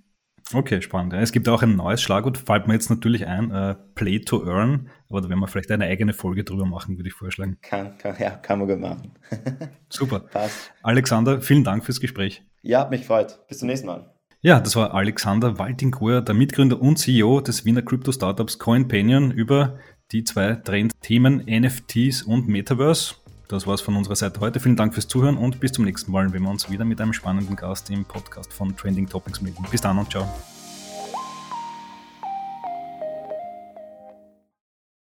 Okay, 0.53 0.81
spannend. 0.81 1.13
Es 1.13 1.31
gibt 1.31 1.49
auch 1.49 1.61
ein 1.61 1.75
neues 1.75 2.01
Schlagwort, 2.01 2.37
fällt 2.37 2.67
mir 2.67 2.73
jetzt 2.73 2.89
natürlich 2.89 3.27
ein, 3.27 3.51
äh, 3.51 3.75
Play 3.95 4.19
to 4.19 4.45
Earn, 4.45 4.89
aber 5.09 5.21
da 5.21 5.29
werden 5.29 5.39
wir 5.39 5.47
vielleicht 5.47 5.71
eine 5.71 5.85
eigene 5.85 6.13
Folge 6.13 6.43
drüber 6.43 6.65
machen, 6.65 6.97
würde 6.97 7.09
ich 7.09 7.15
vorschlagen. 7.15 7.57
Kann, 7.61 7.97
kann, 7.97 8.15
ja, 8.19 8.31
kann 8.31 8.59
man 8.59 8.67
gut 8.67 8.79
machen. 8.79 9.11
Super. 9.89 10.19
Passt. 10.19 10.71
Alexander, 10.83 11.41
vielen 11.41 11.63
Dank 11.63 11.83
fürs 11.83 11.99
Gespräch. 11.99 12.43
Ja, 12.61 12.81
hat 12.81 12.91
mich 12.91 13.01
gefreut. 13.01 13.39
Bis 13.47 13.59
zum 13.59 13.67
nächsten 13.67 13.87
Mal. 13.87 14.13
Ja, 14.41 14.59
das 14.59 14.75
war 14.75 14.93
Alexander 14.93 15.57
Waltingur, 15.57 16.21
der 16.21 16.35
Mitgründer 16.35 16.79
und 16.79 16.97
CEO 16.97 17.41
des 17.41 17.65
Wiener 17.65 17.81
Krypto-Startups 17.81 18.59
CoinPanion 18.59 19.31
über 19.31 19.79
die 20.11 20.23
zwei 20.23 20.53
Trendthemen 20.53 21.43
NFTs 21.45 22.21
und 22.21 22.47
Metaverse. 22.47 23.15
Das 23.47 23.65
war's 23.65 23.81
von 23.81 23.95
unserer 23.95 24.15
Seite 24.15 24.41
heute. 24.41 24.59
Vielen 24.59 24.75
Dank 24.75 24.93
fürs 24.93 25.07
Zuhören 25.07 25.37
und 25.37 25.59
bis 25.59 25.71
zum 25.71 25.85
nächsten 25.85 26.11
Mal, 26.11 26.33
wenn 26.33 26.43
wir 26.43 26.49
uns 26.49 26.69
wieder 26.69 26.83
mit 26.83 26.99
einem 26.99 27.13
spannenden 27.13 27.55
Gast 27.55 27.89
im 27.89 28.03
Podcast 28.03 28.51
von 28.51 28.75
Trending 28.75 29.07
Topics 29.07 29.41
melden. 29.41 29.65
Bis 29.71 29.81
dann 29.81 29.97
und 29.97 30.11
ciao. 30.11 30.27